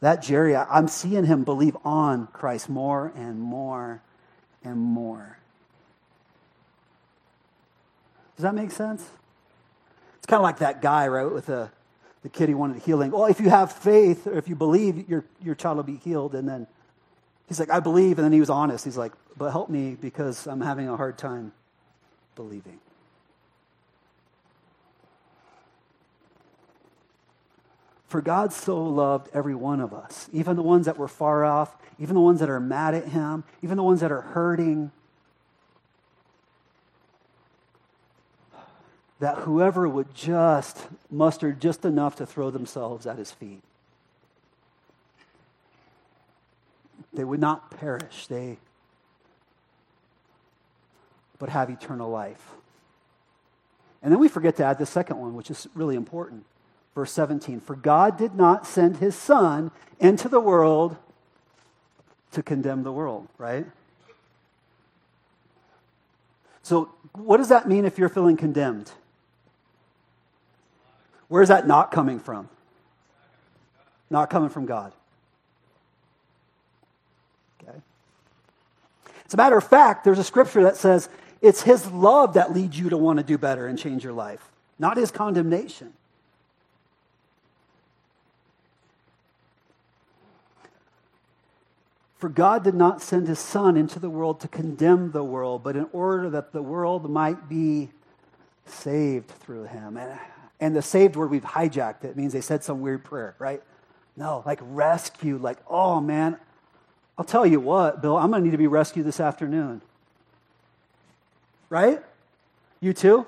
that 0.00 0.22
Jerry, 0.22 0.57
I'm 0.57 0.88
seeing 0.88 1.24
him 1.24 1.44
believe 1.44 1.76
on 1.85 2.26
Christ 2.29 2.68
more 2.68 3.12
and 3.14 3.40
more 3.40 4.03
and 4.64 4.79
more. 4.79 5.38
Does 8.37 8.44
that 8.44 8.55
make 8.55 8.70
sense? 8.70 9.07
It's 10.16 10.26
kind 10.26 10.38
of 10.38 10.44
like 10.44 10.59
that 10.59 10.81
guy, 10.81 11.09
right, 11.09 11.31
with 11.31 11.46
the, 11.46 11.70
the 12.22 12.31
kid 12.31 12.48
he 12.48 12.55
wanted 12.55 12.83
healing. 12.83 13.11
Well, 13.11 13.26
if 13.26 13.38
you 13.38 13.50
have 13.50 13.72
faith 13.72 14.26
or 14.26 14.38
if 14.38 14.48
you 14.48 14.57
believe, 14.57 15.09
your, 15.09 15.24
your 15.42 15.55
child 15.55 15.76
will 15.76 15.85
be 15.85 15.96
healed. 15.96 16.35
And 16.35 16.48
then 16.48 16.66
He's 17.50 17.59
like, 17.59 17.70
I 17.70 17.81
believe. 17.81 18.16
And 18.18 18.24
then 18.24 18.33
he 18.33 18.38
was 18.38 18.48
honest. 18.48 18.85
He's 18.85 18.96
like, 18.96 19.12
but 19.37 19.50
help 19.50 19.68
me 19.68 19.96
because 20.00 20.46
I'm 20.46 20.61
having 20.61 20.88
a 20.88 20.96
hard 20.96 21.18
time 21.18 21.50
believing. 22.34 22.78
For 28.08 28.20
God 28.20 28.52
so 28.52 28.82
loved 28.82 29.28
every 29.32 29.54
one 29.54 29.80
of 29.80 29.94
us, 29.94 30.28
even 30.32 30.56
the 30.56 30.62
ones 30.62 30.86
that 30.86 30.98
were 30.98 31.08
far 31.08 31.44
off, 31.44 31.76
even 32.00 32.14
the 32.14 32.20
ones 32.20 32.40
that 32.40 32.50
are 32.50 32.58
mad 32.58 32.94
at 32.94 33.08
Him, 33.08 33.44
even 33.62 33.76
the 33.76 33.84
ones 33.84 34.00
that 34.00 34.10
are 34.10 34.22
hurting. 34.22 34.90
that 39.20 39.36
whoever 39.38 39.86
would 39.86 40.14
just 40.14 40.88
muster 41.10 41.52
just 41.52 41.84
enough 41.84 42.16
to 42.16 42.26
throw 42.26 42.50
themselves 42.50 43.06
at 43.06 43.18
his 43.18 43.30
feet, 43.30 43.60
they 47.12 47.22
would 47.22 47.40
not 47.40 47.70
perish, 47.70 48.26
they 48.26 48.58
but 51.40 51.48
have 51.48 51.68
eternal 51.68 52.09
life. 52.09 52.53
And 54.03 54.12
then 54.12 54.20
we 54.20 54.29
forget 54.29 54.57
to 54.57 54.64
add 54.64 54.79
the 54.79 54.87
second 54.87 55.18
one, 55.18 55.35
which 55.35 55.50
is 55.50 55.66
really 55.74 55.96
important. 55.96 56.44
Verse 56.94 57.11
17 57.12 57.61
For 57.61 57.74
God 57.74 58.16
did 58.16 58.37
not 58.37 58.66
send 58.66 58.98
his 58.98 59.16
Son 59.16 59.72
into 59.98 60.29
the 60.29 60.40
world 60.40 60.96
to 62.33 62.42
condemn 62.42 62.85
the 62.85 62.92
world, 62.92 63.26
right? 63.38 63.66
So, 66.62 66.90
what 67.14 67.38
does 67.38 67.48
that 67.48 67.68
mean 67.68 67.85
if 67.85 67.98
you're 67.98 68.09
feeling 68.09 68.37
condemned? 68.37 68.92
Where 71.29 71.42
is 71.42 71.48
that 71.48 71.66
not 71.66 71.90
coming 71.90 72.20
from? 72.20 72.48
Not 74.11 74.31
coming 74.31 74.50
from 74.50 74.66
God. 74.66 74.92
Okay. 77.62 77.79
As 79.26 79.35
a 79.35 79.37
matter 79.37 79.57
of 79.57 79.64
fact, 79.64 80.05
there's 80.05 80.18
a 80.18 80.24
scripture 80.24 80.62
that 80.64 80.76
says 80.76 81.09
it's 81.40 81.62
His 81.62 81.90
love 81.90 82.35
that 82.35 82.53
leads 82.53 82.79
you 82.79 82.90
to 82.90 82.96
want 82.96 83.18
to 83.18 83.24
do 83.24 83.38
better 83.38 83.66
and 83.66 83.79
change 83.79 84.05
your 84.05 84.12
life, 84.12 84.50
not 84.79 84.96
His 84.96 85.11
condemnation. 85.11 85.92
For 92.20 92.29
God 92.29 92.64
did 92.64 92.74
not 92.74 93.00
send 93.00 93.29
his 93.29 93.38
Son 93.38 93.79
into 93.79 93.98
the 93.98 94.11
world 94.11 94.40
to 94.40 94.48
condemn 94.48 95.11
the 95.11 95.24
world, 95.24 95.62
but 95.62 95.74
in 95.74 95.87
order 95.90 96.29
that 96.29 96.53
the 96.53 96.61
world 96.61 97.11
might 97.11 97.48
be 97.48 97.88
saved 98.66 99.31
through 99.31 99.64
him. 99.64 99.96
And, 99.96 100.18
and 100.61 100.76
the 100.76 100.83
saved 100.83 101.16
word, 101.16 101.31
we've 101.31 101.42
hijacked 101.42 102.05
it. 102.05 102.09
it. 102.09 102.16
means 102.18 102.35
they 102.35 102.42
said 102.42 102.62
some 102.62 102.83
weird 102.83 103.05
prayer, 103.05 103.35
right? 103.38 103.62
No, 104.18 104.42
like 104.44 104.59
rescue, 104.62 105.38
like, 105.38 105.57
oh 105.66 105.98
man, 105.98 106.37
I'll 107.16 107.24
tell 107.24 107.46
you 107.46 107.59
what, 107.59 108.03
Bill, 108.03 108.18
I'm 108.18 108.31
going 108.31 108.42
to 108.42 108.44
need 108.44 108.53
to 108.53 108.59
be 108.59 108.66
rescued 108.66 109.07
this 109.07 109.18
afternoon. 109.18 109.81
Right? 111.70 112.02
You 112.80 112.92
too? 112.92 113.24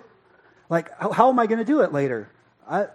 Like, 0.69 0.91
how, 0.99 1.13
how 1.13 1.29
am 1.31 1.39
I 1.39 1.47
going 1.47 1.59
to 1.59 1.65
do 1.65 1.81
it 1.81 1.93
later? 1.93 2.29
I, 2.69 2.89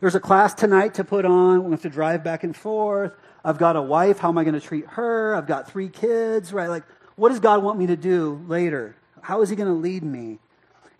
there's 0.00 0.14
a 0.14 0.20
class 0.20 0.54
tonight 0.54 0.94
to 0.94 1.04
put 1.04 1.24
on. 1.24 1.64
We 1.64 1.70
have 1.72 1.82
to 1.82 1.90
drive 1.90 2.22
back 2.22 2.44
and 2.44 2.56
forth. 2.56 3.12
I've 3.44 3.58
got 3.58 3.76
a 3.76 3.82
wife. 3.82 4.18
How 4.18 4.28
am 4.28 4.38
I 4.38 4.44
going 4.44 4.54
to 4.54 4.60
treat 4.60 4.86
her? 4.88 5.34
I've 5.34 5.46
got 5.46 5.70
three 5.70 5.88
kids, 5.88 6.52
right? 6.52 6.68
Like, 6.68 6.84
what 7.16 7.30
does 7.30 7.40
God 7.40 7.62
want 7.62 7.78
me 7.78 7.86
to 7.88 7.96
do 7.96 8.44
later? 8.46 8.96
How 9.22 9.42
is 9.42 9.50
He 9.50 9.56
going 9.56 9.68
to 9.68 9.74
lead 9.74 10.02
me? 10.02 10.38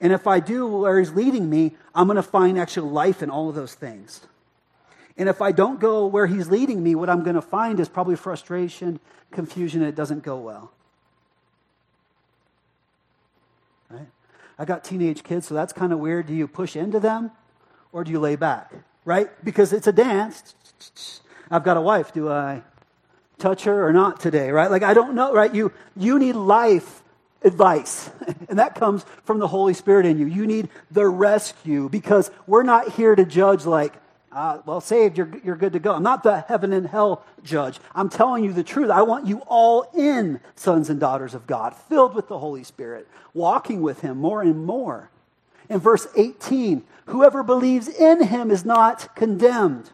And 0.01 0.13
if 0.13 0.27
I 0.27 0.41
do 0.41 0.67
where 0.67 0.99
He's 0.99 1.13
leading 1.13 1.49
me, 1.49 1.77
I'm 1.95 2.07
going 2.07 2.17
to 2.17 2.23
find 2.23 2.59
actual 2.59 2.91
life 2.91 3.23
in 3.23 3.31
all 3.31 3.49
of 3.49 3.55
those 3.55 3.75
things. 3.75 4.21
And 5.17 5.29
if 5.29 5.43
I 5.43 5.53
don't 5.53 5.81
go 5.81 6.07
where 6.07 6.27
He's 6.27 6.49
leading 6.49 6.83
me, 6.83 6.95
what 6.95 7.11
I'm 7.11 7.23
going 7.23 7.37
to 7.37 7.43
find 7.43 7.81
is 7.81 7.89
probably 7.89 8.17
frustration, 8.17 9.01
confusion, 9.31 9.83
it 9.83 9.95
doesn't 9.95 10.23
go 10.23 10.39
well. 10.39 10.73
Right? 13.91 14.07
I 14.61 14.67
got 14.67 14.85
teenage 14.85 15.23
kids, 15.23 15.47
so 15.47 15.55
that's 15.55 15.73
kind 15.73 15.91
of 15.91 16.01
weird. 16.01 16.27
Do 16.27 16.35
you 16.35 16.47
push 16.47 16.77
into 16.77 17.01
them 17.01 17.31
or 17.93 18.05
do 18.05 18.11
you 18.11 18.21
lay 18.21 18.37
back? 18.37 18.71
Right? 19.07 19.31
Because 19.43 19.73
it's 19.73 19.87
a 19.87 19.93
dance. 19.93 20.55
I've 21.51 21.65
got 21.65 21.79
a 21.79 21.81
wife. 21.81 22.13
Do 22.13 22.29
I 22.29 22.61
touch 23.39 23.65
her 23.65 23.89
or 23.89 23.95
not 23.95 24.21
today? 24.21 24.51
Right? 24.51 24.71
Like, 24.71 24.83
I 24.83 24.93
don't 24.93 25.15
know, 25.15 25.33
right? 25.33 25.55
You, 25.55 25.73
you 25.97 26.19
need 26.19 26.35
life 26.35 27.03
advice. 27.43 28.11
And 28.51 28.59
that 28.59 28.75
comes 28.75 29.07
from 29.25 29.39
the 29.39 29.47
Holy 29.47 29.75
Spirit 29.75 30.07
in 30.07 30.19
you. 30.19 30.27
You 30.27 30.45
need 30.45 30.71
the 30.91 31.07
rescue 31.07 31.89
because 31.89 32.31
we're 32.49 32.65
not 32.65 32.89
here 32.89 33.15
to 33.15 33.25
judge 33.25 33.65
like, 33.65 33.95
uh, 34.33 34.59
well, 34.65 34.81
saved, 34.81 35.19
you're, 35.19 35.31
you're 35.45 35.57
good 35.57 35.73
to 35.73 35.79
go. 35.79 35.93
I'm 35.93 36.03
not 36.03 36.23
the 36.23 36.41
heaven 36.43 36.73
and 36.73 36.87
hell 36.87 37.25
judge. 37.43 37.79
I'm 37.95 38.09
telling 38.09 38.45
you 38.45 38.53
the 38.53 38.63
truth. 38.63 38.91
I 38.91 39.03
want 39.03 39.27
you 39.27 39.39
all 39.47 39.91
in 39.97 40.41
sons 40.55 40.89
and 40.89 41.01
daughters 41.01 41.35
of 41.35 41.47
God, 41.47 41.75
filled 41.75 42.15
with 42.15 42.29
the 42.29 42.39
Holy 42.39 42.63
Spirit, 42.63 43.09
walking 43.35 43.83
with 43.83 44.01
Him 44.01 44.19
more 44.19 44.43
and 44.43 44.65
more. 44.65 45.11
In 45.69 45.79
verse 45.79 46.07
18, 46.17 46.85
whoever 47.07 47.43
believes 47.43 47.89
in 47.89 48.25
Him 48.25 48.51
is 48.51 48.65
not 48.65 49.15
condemned 49.17 49.91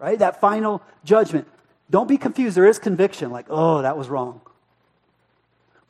right? 0.00 0.18
That 0.18 0.40
final 0.40 0.82
judgment. 1.04 1.46
Don't 1.90 2.08
be 2.08 2.16
confused. 2.16 2.56
There 2.56 2.66
is 2.66 2.78
conviction, 2.78 3.30
like, 3.30 3.46
oh, 3.48 3.82
that 3.82 3.96
was 3.96 4.08
wrong. 4.08 4.40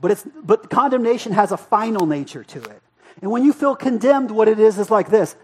But, 0.00 0.10
it's, 0.10 0.26
but 0.42 0.68
condemnation 0.68 1.32
has 1.32 1.52
a 1.52 1.56
final 1.56 2.06
nature 2.06 2.42
to 2.42 2.58
it. 2.58 2.82
And 3.22 3.30
when 3.30 3.44
you 3.44 3.52
feel 3.52 3.76
condemned, 3.76 4.30
what 4.30 4.48
it 4.48 4.58
is 4.58 4.78
is 4.78 4.90
like 4.90 5.10
this 5.10 5.36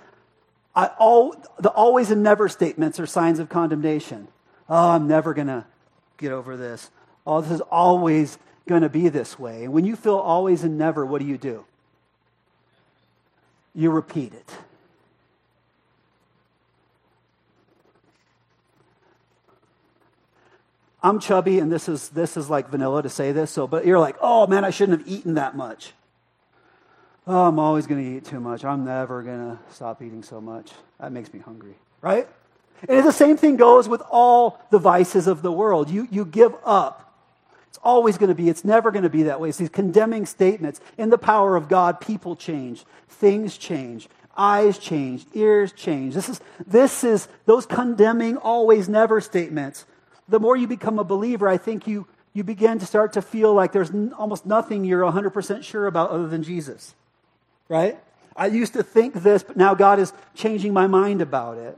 I, 0.77 0.91
all, 0.99 1.35
the 1.59 1.71
always 1.71 2.11
and 2.11 2.23
never 2.23 2.51
statements 2.51 3.01
are 3.01 3.07
signs 3.07 3.39
of 3.39 3.49
condemnation. 3.49 4.29
Oh, 4.69 4.91
I'm 4.91 5.09
never 5.09 5.33
going 5.33 5.47
to 5.47 5.65
get 6.19 6.33
over 6.33 6.57
this. 6.57 6.91
Oh, 7.27 7.41
this 7.41 7.51
is 7.51 7.63
always 7.63 8.39
going 8.69 8.83
to 8.83 8.91
be 8.91 9.09
this 9.09 9.39
way. 9.39 9.65
And 9.65 9.73
when 9.73 9.87
you 9.87 9.97
feel 9.97 10.17
always 10.17 10.65
and 10.65 10.77
never, 10.77 11.07
what 11.07 11.23
do 11.23 11.27
you 11.27 11.39
do? 11.39 11.65
You 13.75 13.91
repeat 13.91 14.35
it. 14.35 14.53
I'm 21.03 21.21
chubby, 21.21 21.61
and 21.61 21.71
this 21.71 21.89
is, 21.89 22.09
this 22.09 22.37
is 22.37 22.51
like 22.51 22.69
vanilla 22.69 23.03
to 23.03 23.09
say 23.09 23.31
this, 23.31 23.51
so, 23.51 23.69
but 23.69 23.87
you're 23.87 23.99
like, 23.99 24.17
oh 24.21 24.47
man, 24.49 24.65
I 24.65 24.71
shouldn't 24.71 24.99
have 24.99 25.09
eaten 25.09 25.35
that 25.35 25.57
much. 25.57 25.93
Oh, 27.27 27.47
I'm 27.47 27.59
always 27.59 27.87
going 27.87 28.05
to 28.05 28.17
eat 28.17 28.25
too 28.25 28.41
much. 28.41 28.65
I'm 28.65 28.85
never 28.85 29.23
going 29.23 29.39
to 29.39 29.59
stop 29.75 30.01
eating 30.03 30.23
so 30.23 30.41
much. 30.41 30.71
That 31.01 31.13
makes 31.13 31.33
me 31.33 31.41
hungry, 31.41 31.75
right? 32.01 32.29
And 32.89 33.07
the 33.07 33.13
same 33.13 33.37
thing 33.37 33.57
goes 33.57 33.89
with 33.89 34.03
all 34.11 34.61
the 34.71 34.79
vices 34.79 35.27
of 35.27 35.43
the 35.43 35.51
world. 35.51 35.91
You, 35.91 36.07
you 36.11 36.25
give 36.25 36.55
up. 36.65 37.15
It's 37.69 37.79
always 37.83 38.17
going 38.17 38.29
to 38.29 38.35
be, 38.35 38.49
it's 38.49 38.65
never 38.65 38.91
going 38.91 39.03
to 39.03 39.11
be 39.11 39.25
that 39.25 39.41
way. 39.41 39.49
It's 39.49 39.59
these 39.59 39.69
condemning 39.69 40.27
statements. 40.27 40.81
In 40.97 41.11
the 41.11 41.19
power 41.19 41.57
of 41.57 41.69
God, 41.69 42.01
people 42.01 42.37
change, 42.37 42.85
things 43.09 43.59
change, 43.59 44.09
eyes 44.37 44.79
change, 44.79 45.27
ears 45.35 45.73
change. 45.73 46.15
This 46.15 46.29
is, 46.29 46.41
this 46.67 47.03
is 47.03 47.29
those 47.47 47.67
condemning, 47.67 48.37
always, 48.37 48.89
never 48.89 49.21
statements 49.21 49.85
the 50.29 50.41
more 50.41 50.57
you 50.57 50.67
become 50.67 50.99
a 50.99 51.05
believer, 51.05 51.49
I 51.49 51.57
think 51.57 51.87
you, 51.87 52.07
you 52.33 52.45
begin 52.45 52.79
to 52.79 52.87
start 52.87 53.13
to 53.15 53.23
feel 53.23 53.55
like 53.55 53.73
there's 53.73 53.91
almost 54.19 54.47
nothing 54.47 54.85
you're 54.85 55.03
100% 55.03 55.63
sure 55.63 55.87
about 55.87 56.11
other 56.11 56.27
than 56.27 56.43
Jesus. 56.43 56.95
Right? 57.69 57.99
I 58.37 58.47
used 58.47 58.75
to 58.75 58.83
think 58.83 59.15
this, 59.15 59.43
but 59.43 59.57
now 59.57 59.75
God 59.75 59.99
is 59.99 60.13
changing 60.35 60.73
my 60.73 60.87
mind 60.87 61.23
about 61.23 61.59
it. 61.59 61.77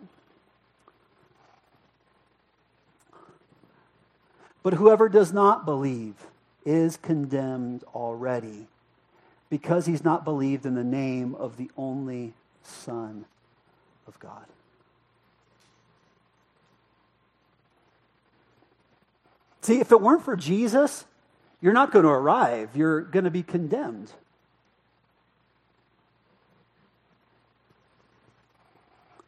But 4.63 4.75
whoever 4.75 5.09
does 5.09 5.33
not 5.33 5.65
believe 5.65 6.15
is 6.65 6.97
condemned 6.97 7.85
already 7.95 8.67
because 9.49 9.87
he's 9.87 10.05
not 10.05 10.25
believed 10.25 10.67
in 10.67 10.75
the 10.75 10.85
name 10.85 11.35
of 11.37 11.57
the 11.57 11.71
only 11.77 12.35
Son 12.63 13.25
of 14.07 14.19
God. 14.19 14.45
See, 19.63 19.81
if 19.81 19.93
it 19.93 20.01
weren't 20.01 20.25
for 20.25 20.37
Jesus, 20.37 21.05
you're 21.61 21.73
not 21.73 21.93
going 21.93 22.05
to 22.05 22.11
arrive. 22.11 22.71
You're 22.75 23.03
going 23.03 23.25
to 23.25 23.31
be 23.31 23.43
condemned. 23.43 24.13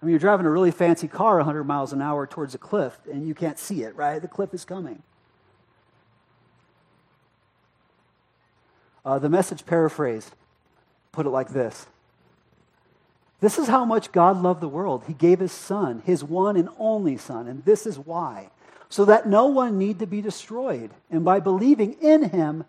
I 0.00 0.06
mean, 0.06 0.10
you're 0.10 0.18
driving 0.18 0.46
a 0.46 0.50
really 0.50 0.70
fancy 0.70 1.08
car 1.08 1.36
100 1.36 1.64
miles 1.64 1.92
an 1.92 2.00
hour 2.00 2.26
towards 2.26 2.54
a 2.54 2.58
cliff, 2.58 2.98
and 3.10 3.28
you 3.28 3.34
can't 3.34 3.58
see 3.58 3.82
it, 3.82 3.94
right? 3.96 4.20
The 4.20 4.28
cliff 4.28 4.54
is 4.54 4.64
coming. 4.64 5.02
Uh, 9.04 9.18
the 9.18 9.28
message 9.28 9.66
paraphrase 9.66 10.30
put 11.12 11.26
it 11.26 11.30
like 11.30 11.50
this 11.50 11.86
This 13.40 13.58
is 13.58 13.68
how 13.68 13.84
much 13.84 14.12
God 14.12 14.40
loved 14.40 14.60
the 14.60 14.68
world. 14.68 15.04
He 15.06 15.14
gave 15.14 15.40
his 15.40 15.52
son, 15.52 16.02
his 16.04 16.24
one 16.24 16.56
and 16.56 16.68
only 16.78 17.16
son, 17.16 17.46
and 17.46 17.64
this 17.64 17.86
is 17.86 17.98
why 17.98 18.50
so 18.90 19.04
that 19.04 19.26
no 19.26 19.46
one 19.46 19.78
need 19.78 20.00
to 20.00 20.06
be 20.06 20.20
destroyed. 20.20 20.90
And 21.10 21.24
by 21.24 21.38
believing 21.40 21.94
in 22.02 22.28
him, 22.28 22.64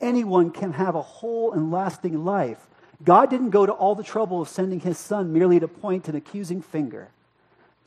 anyone 0.00 0.52
can 0.52 0.72
have 0.72 0.94
a 0.94 1.02
whole 1.02 1.52
and 1.52 1.72
lasting 1.72 2.24
life. 2.24 2.64
God 3.04 3.30
didn't 3.30 3.50
go 3.50 3.66
to 3.66 3.72
all 3.72 3.94
the 3.94 4.02
trouble 4.02 4.40
of 4.40 4.48
sending 4.48 4.80
his 4.80 4.98
son 4.98 5.32
merely 5.32 5.60
to 5.60 5.68
point 5.68 6.08
an 6.08 6.16
accusing 6.16 6.62
finger, 6.62 7.08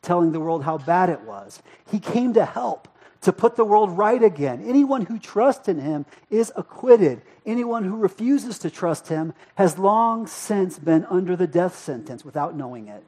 telling 0.02 0.32
the 0.32 0.40
world 0.40 0.64
how 0.64 0.78
bad 0.78 1.10
it 1.10 1.22
was. 1.22 1.62
He 1.90 2.00
came 2.00 2.34
to 2.34 2.46
help, 2.46 2.88
to 3.22 3.34
put 3.34 3.56
the 3.56 3.66
world 3.66 3.98
right 3.98 4.22
again. 4.22 4.64
Anyone 4.66 5.06
who 5.06 5.18
trusts 5.18 5.68
in 5.68 5.80
him 5.80 6.06
is 6.30 6.52
acquitted. 6.56 7.22
Anyone 7.46 7.84
who 7.84 7.98
refuses 7.98 8.60
to 8.60 8.70
trust 8.70 9.08
him 9.08 9.34
has 9.56 9.80
long 9.80 10.28
since 10.28 10.78
been 10.78 11.06
under 11.06 11.36
the 11.36 11.48
death 11.48 11.76
sentence 11.76 12.24
without 12.24 12.56
knowing 12.56 12.88
it. 12.88 13.04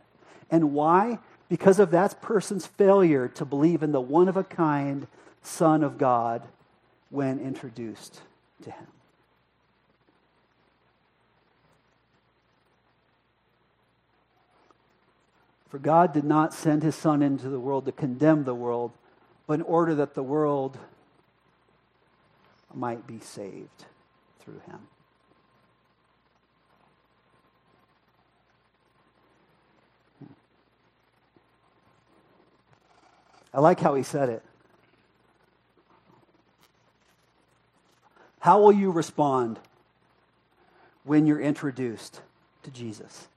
And 0.49 0.73
why? 0.73 1.19
because 1.49 1.79
of 1.79 1.91
that 1.91 2.21
person's 2.21 2.67
failure 2.67 3.27
to 3.27 3.43
believe 3.43 3.83
in 3.83 3.91
the 3.91 3.99
one 3.99 4.29
of 4.29 4.37
a 4.37 4.43
kind 4.43 5.07
Son 5.41 5.83
of 5.83 5.97
God 5.97 6.43
when 7.09 7.39
introduced 7.39 8.21
to 8.63 8.71
him. 8.71 8.87
For 15.69 15.77
God 15.77 16.13
did 16.13 16.23
not 16.23 16.53
send 16.53 16.84
his 16.84 16.95
Son 16.95 17.21
into 17.21 17.47
the 17.47 17.60
world 17.60 17.86
to 17.86 17.91
condemn 17.91 18.43
the 18.43 18.55
world, 18.55 18.91
but 19.45 19.53
in 19.53 19.62
order 19.62 19.95
that 19.95 20.15
the 20.15 20.23
world 20.23 20.77
might 22.73 23.05
be 23.05 23.19
saved 23.19 23.86
through 24.39 24.62
him. 24.67 24.79
I 33.53 33.60
like 33.60 33.79
how 33.79 33.95
he 33.95 34.03
said 34.03 34.29
it. 34.29 34.43
How 38.39 38.62
will 38.62 38.71
you 38.71 38.91
respond 38.91 39.60
when 41.03 41.25
you're 41.25 41.41
introduced 41.41 42.21
to 42.63 42.71
Jesus? 42.71 43.27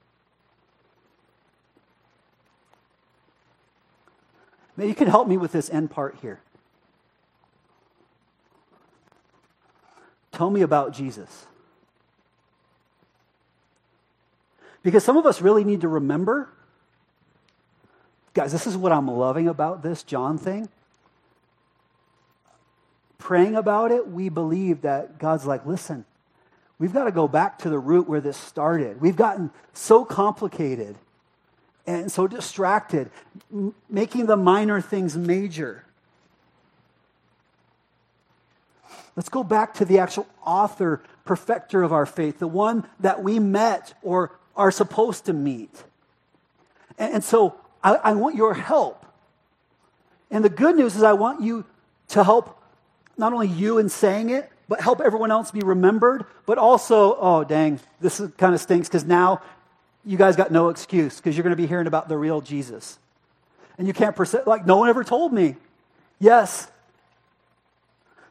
Maybe 4.75 4.89
you 4.89 4.95
can 4.95 5.07
help 5.07 5.27
me 5.27 5.37
with 5.37 5.51
this 5.51 5.69
end 5.69 5.91
part 5.91 6.17
here. 6.21 6.41
Tell 10.31 10.49
me 10.49 10.61
about 10.61 10.93
Jesus. 10.93 11.45
Because 14.81 15.03
some 15.03 15.15
of 15.15 15.25
us 15.25 15.41
really 15.41 15.63
need 15.63 15.81
to 15.81 15.87
remember. 15.87 16.49
Guys, 18.33 18.51
this 18.51 18.65
is 18.65 18.75
what 18.75 18.91
I'm 18.91 19.07
loving 19.07 19.47
about 19.47 19.83
this 19.83 20.03
John 20.03 20.37
thing. 20.37 20.67
Praying 23.19 23.55
about 23.55 23.91
it, 23.91 24.09
we 24.09 24.27
believe 24.27 24.81
that 24.81 25.19
God's 25.19 25.45
like, 25.45 25.65
listen, 25.65 26.03
we've 26.79 26.91
got 26.91 27.05
to 27.05 27.11
go 27.11 27.27
back 27.27 27.59
to 27.59 27.69
the 27.69 27.79
root 27.79 28.09
where 28.09 28.19
this 28.19 28.35
started. 28.35 28.99
We've 28.99 29.15
gotten 29.15 29.51
so 29.71 30.03
complicated 30.03 30.97
and 31.85 32.11
so 32.11 32.27
distracted, 32.27 33.09
m- 33.51 33.75
making 33.89 34.25
the 34.25 34.37
minor 34.37 34.81
things 34.81 35.17
major. 35.17 35.85
Let's 39.15 39.29
go 39.29 39.43
back 39.43 39.75
to 39.75 39.85
the 39.85 39.99
actual 39.99 40.27
author, 40.45 41.01
perfecter 41.25 41.83
of 41.83 41.93
our 41.93 42.05
faith, 42.05 42.39
the 42.39 42.47
one 42.47 42.87
that 42.99 43.21
we 43.21 43.39
met 43.39 43.93
or 44.01 44.31
are 44.55 44.71
supposed 44.71 45.25
to 45.25 45.33
meet. 45.33 45.83
And, 46.97 47.15
and 47.15 47.23
so 47.23 47.55
I, 47.83 47.95
I 47.95 48.13
want 48.13 48.35
your 48.35 48.53
help. 48.53 49.05
And 50.31 50.43
the 50.43 50.49
good 50.49 50.75
news 50.75 50.95
is, 50.95 51.03
I 51.03 51.13
want 51.13 51.41
you 51.41 51.65
to 52.09 52.23
help 52.23 52.59
not 53.17 53.33
only 53.33 53.47
you 53.47 53.77
in 53.77 53.89
saying 53.89 54.31
it, 54.31 54.49
but 54.67 54.81
help 54.81 55.01
everyone 55.01 55.29
else 55.29 55.51
be 55.51 55.59
remembered, 55.59 56.25
but 56.45 56.57
also, 56.57 57.15
oh, 57.19 57.43
dang, 57.43 57.79
this 57.99 58.21
kind 58.37 58.55
of 58.55 58.61
stinks 58.61 58.87
because 58.87 59.05
now 59.05 59.41
you 60.05 60.17
guys 60.17 60.35
got 60.35 60.51
no 60.51 60.69
excuse 60.69 61.17
because 61.17 61.35
you're 61.35 61.43
going 61.43 61.55
to 61.55 61.61
be 61.61 61.67
hearing 61.67 61.87
about 61.87 62.09
the 62.09 62.17
real 62.17 62.41
Jesus. 62.41 62.99
And 63.77 63.87
you 63.87 63.93
can't, 63.93 64.15
perse- 64.15 64.35
like, 64.45 64.65
no 64.65 64.77
one 64.77 64.89
ever 64.89 65.03
told 65.03 65.33
me. 65.33 65.55
Yes. 66.19 66.69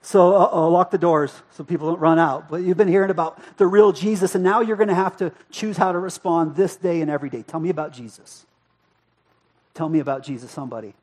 So 0.03 0.31
lock 0.69 0.91
the 0.91 0.99
doors 0.99 1.33
so 1.53 1.65
people 1.65 1.89
don't 1.89 2.01
run 2.01 2.19
out. 2.19 2.49
But 2.49 2.63
you've 2.63 2.77
been 2.77 2.89
hearing 2.89 3.11
about 3.11 3.41
the 3.57 3.67
real 3.67 3.93
Jesus, 3.93 4.35
and 4.35 4.43
now 4.43 4.61
you're 4.61 4.77
going 4.77 4.89
to 4.89 4.95
have 4.95 5.17
to 5.19 5.33
choose 5.51 5.77
how 5.77 5.93
to 5.93 5.99
respond 5.99 6.57
this 6.57 6.77
day 6.77 7.01
and 7.01 7.11
every 7.11 7.31
day. 7.31 7.43
Tell 7.43 7.61
me 7.61 7.71
about 7.71 7.93
Jesus. 7.93 8.45
Tell 9.75 9.89
me 9.89 10.01
about 10.01 10.23
Jesus, 10.23 10.51
somebody. 10.51 10.95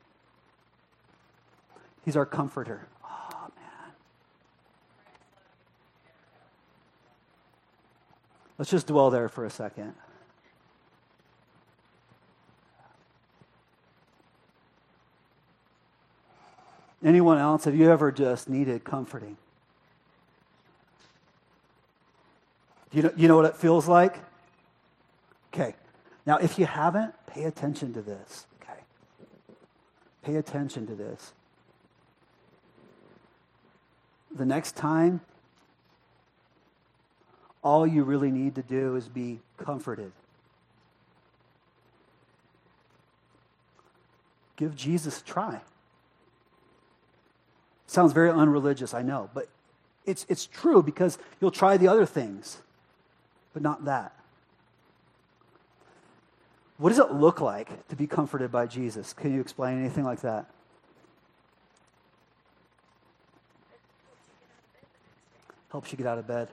He's 2.04 2.16
our 2.16 2.26
comforter. 2.26 2.86
Oh, 3.04 3.48
man. 3.56 3.92
Let's 8.58 8.70
just 8.70 8.86
dwell 8.86 9.10
there 9.10 9.28
for 9.28 9.44
a 9.44 9.50
second. 9.50 9.94
Anyone 17.02 17.38
else? 17.38 17.64
Have 17.64 17.74
you 17.74 17.90
ever 17.90 18.12
just 18.12 18.48
needed 18.48 18.84
comforting? 18.84 19.36
You 22.92 23.02
know, 23.02 23.12
you 23.16 23.28
know 23.28 23.36
what 23.36 23.46
it 23.46 23.56
feels 23.56 23.88
like? 23.88 24.16
Okay. 25.54 25.74
Now, 26.26 26.36
if 26.36 26.58
you 26.58 26.66
haven't, 26.66 27.14
pay 27.26 27.44
attention 27.44 27.94
to 27.94 28.02
this. 28.02 28.46
Okay. 28.62 28.80
Pay 30.22 30.36
attention 30.36 30.86
to 30.86 30.94
this. 30.94 31.32
The 34.34 34.44
next 34.44 34.76
time, 34.76 35.20
all 37.62 37.86
you 37.86 38.04
really 38.04 38.30
need 38.30 38.54
to 38.56 38.62
do 38.62 38.96
is 38.96 39.08
be 39.08 39.40
comforted. 39.56 40.12
Give 44.56 44.76
Jesus 44.76 45.20
a 45.20 45.24
try. 45.24 45.60
Sounds 47.90 48.12
very 48.12 48.30
unreligious, 48.30 48.94
I 48.94 49.02
know, 49.02 49.30
but 49.34 49.48
it's, 50.06 50.24
it's 50.28 50.46
true 50.46 50.80
because 50.80 51.18
you'll 51.40 51.50
try 51.50 51.76
the 51.76 51.88
other 51.88 52.06
things, 52.06 52.58
but 53.52 53.62
not 53.62 53.84
that. 53.86 54.14
What 56.78 56.90
does 56.90 57.00
it 57.00 57.10
look 57.10 57.40
like 57.40 57.88
to 57.88 57.96
be 57.96 58.06
comforted 58.06 58.52
by 58.52 58.68
Jesus? 58.68 59.12
Can 59.12 59.34
you 59.34 59.40
explain 59.40 59.80
anything 59.80 60.04
like 60.04 60.20
that? 60.20 60.46
Helps 65.72 65.90
you 65.90 65.98
get 65.98 66.06
out 66.06 66.18
of 66.18 66.28
bed. 66.28 66.46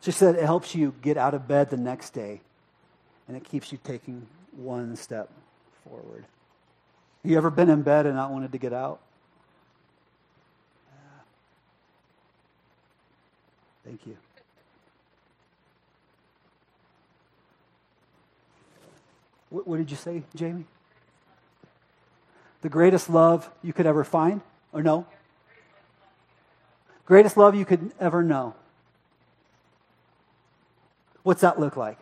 She 0.00 0.12
said 0.12 0.34
it 0.34 0.44
helps 0.44 0.74
you 0.74 0.94
get 1.02 1.18
out 1.18 1.34
of 1.34 1.46
bed 1.46 1.68
the 1.68 1.76
next 1.76 2.14
day, 2.14 2.40
and 3.26 3.36
it 3.36 3.44
keeps 3.44 3.70
you 3.70 3.78
taking 3.84 4.26
one 4.56 4.96
step 4.96 5.28
forward. 5.84 6.24
You 7.28 7.36
ever 7.36 7.50
been 7.50 7.68
in 7.68 7.82
bed 7.82 8.06
and 8.06 8.16
not 8.16 8.30
wanted 8.30 8.52
to 8.52 8.58
get 8.58 8.72
out? 8.72 9.00
Thank 13.84 14.06
you. 14.06 14.16
What, 19.50 19.68
what, 19.68 19.76
did 19.76 19.90
you 19.90 19.98
say, 19.98 20.22
Jamie? 20.34 20.64
The 22.62 22.70
greatest 22.70 23.10
love 23.10 23.50
you 23.62 23.74
could 23.74 23.84
ever 23.84 24.04
find 24.04 24.40
or 24.72 24.82
know? 24.82 25.04
Greatest 27.04 27.36
love 27.36 27.54
you 27.54 27.66
could 27.66 27.92
ever 28.00 28.22
know. 28.22 28.54
What's 31.24 31.42
that 31.42 31.60
look 31.60 31.76
like? 31.76 31.98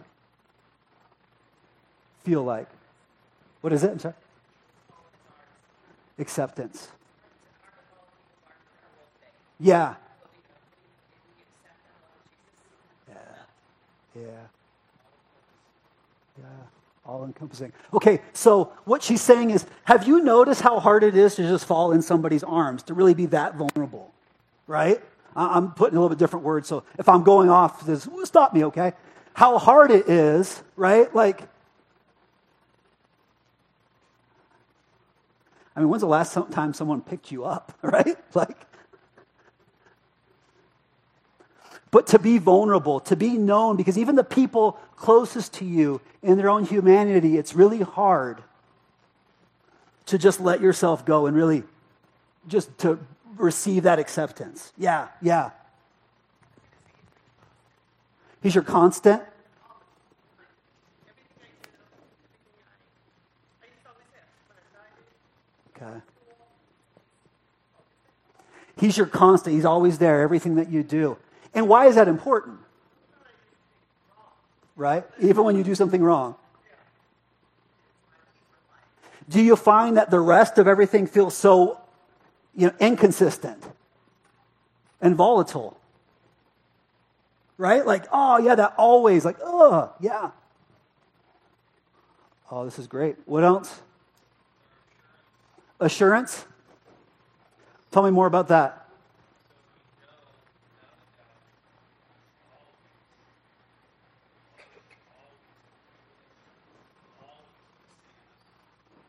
Feel 2.23 2.45
like? 2.45 2.69
What 3.61 3.73
is 3.73 3.83
it? 3.83 3.91
I'm 3.91 3.99
sorry 3.99 4.15
acceptance. 6.18 6.88
Yeah. 9.59 9.94
Yeah. 13.09 13.14
Yeah. 14.14 14.22
Yeah. 16.38 16.44
All 17.07 17.24
encompassing. 17.24 17.72
Okay, 17.94 18.20
so 18.33 18.72
what 18.85 19.02
she's 19.02 19.22
saying 19.22 19.50
is 19.50 19.64
have 19.85 20.07
you 20.07 20.22
noticed 20.22 20.61
how 20.61 20.81
hard 20.81 21.05
it 21.05 21.16
is 21.16 21.37
to 21.37 21.42
just 21.42 21.64
fall 21.64 21.92
in 21.92 22.02
somebody's 22.02 22.42
arms, 22.42 22.83
to 22.85 22.94
really 22.94 23.14
be 23.14 23.26
that 23.26 23.55
vulnerable? 23.55 24.12
Right? 24.66 25.00
I'm 25.37 25.72
putting 25.72 25.96
a 25.96 26.00
little 26.00 26.09
bit 26.09 26.18
different 26.18 26.44
words, 26.44 26.66
so 26.66 26.83
if 26.98 27.09
I'm 27.09 27.22
going 27.22 27.50
off, 27.50 27.85
this, 27.85 28.09
stop 28.24 28.55
me, 28.55 28.64
okay? 28.64 28.94
How 29.35 29.59
hard 29.59 29.90
it 29.90 30.09
is, 30.09 30.62
right? 30.76 31.14
Like, 31.14 31.42
I 35.77 35.81
mean, 35.81 35.91
when's 35.91 36.01
the 36.01 36.09
last 36.09 36.37
time 36.51 36.73
someone 36.73 37.03
picked 37.03 37.31
you 37.31 37.45
up, 37.45 37.77
right? 37.83 38.17
Like, 38.35 38.57
but 41.91 42.07
to 42.09 42.19
be 42.19 42.39
vulnerable, 42.39 43.01
to 43.01 43.16
be 43.16 43.37
known, 43.37 43.77
because 43.77 43.97
even 43.99 44.16
the 44.16 44.24
people 44.24 44.81
closest 44.97 45.53
to 45.55 45.64
you 45.64 46.01
in 46.22 46.39
their 46.39 46.49
own 46.49 46.64
humanity, 46.64 47.37
it's 47.37 47.55
really 47.55 47.83
hard 47.83 48.43
to 50.07 50.18
just 50.18 50.41
let 50.41 50.61
yourself 50.61 51.05
go 51.05 51.27
and 51.27 51.37
really 51.37 51.62
just 52.49 52.77
to 52.79 52.99
receive 53.37 53.83
that 53.83 53.99
acceptance. 53.99 54.72
Yeah, 54.79 55.09
yeah. 55.20 55.51
He's 58.43 58.55
your 58.55 58.64
constant. 58.64 59.22
Okay. 65.77 66.01
He's 68.79 68.97
your 68.97 69.07
constant. 69.07 69.55
He's 69.55 69.64
always 69.64 69.99
there, 69.99 70.20
everything 70.22 70.57
that 70.57 70.70
you 70.70 70.83
do. 70.83 71.16
And 71.55 71.68
why 71.68 71.87
is 71.87 71.95
that 71.95 72.09
important? 72.09 72.59
Right? 74.74 75.05
Even 75.20 75.45
when 75.45 75.57
you 75.57 75.64
do 75.64 75.74
something 75.74 76.03
wrong. 76.03 76.35
Do 79.29 79.43
you 79.43 79.57
find 79.57 79.97
that 79.97 80.11
the 80.11 80.20
rest 80.20 80.59
of 80.59 80.68
everything 80.68 81.07
feels 81.07 81.37
so 81.37 81.81
you 82.55 82.68
know, 82.68 82.74
inconsistent 82.79 83.62
and 85.01 85.16
volatile? 85.16 85.79
right? 87.59 87.85
Like, 87.87 88.05
oh, 88.12 88.39
yeah, 88.39 88.55
that 88.55 88.74
always, 88.77 89.24
like, 89.24 89.37
oh, 89.43 89.93
yeah. 90.01 90.31
Oh, 92.51 92.64
this 92.64 92.79
is 92.79 92.87
great. 92.87 93.16
What 93.24 93.45
else? 93.45 93.81
Assurance. 95.79 96.47
Tell 97.91 98.03
me 98.03 98.11
more 98.11 98.27
about 98.27 98.49
that. 98.49 98.89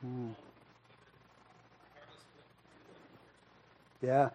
Hmm. 0.01 0.29
Yeah. 4.01 4.29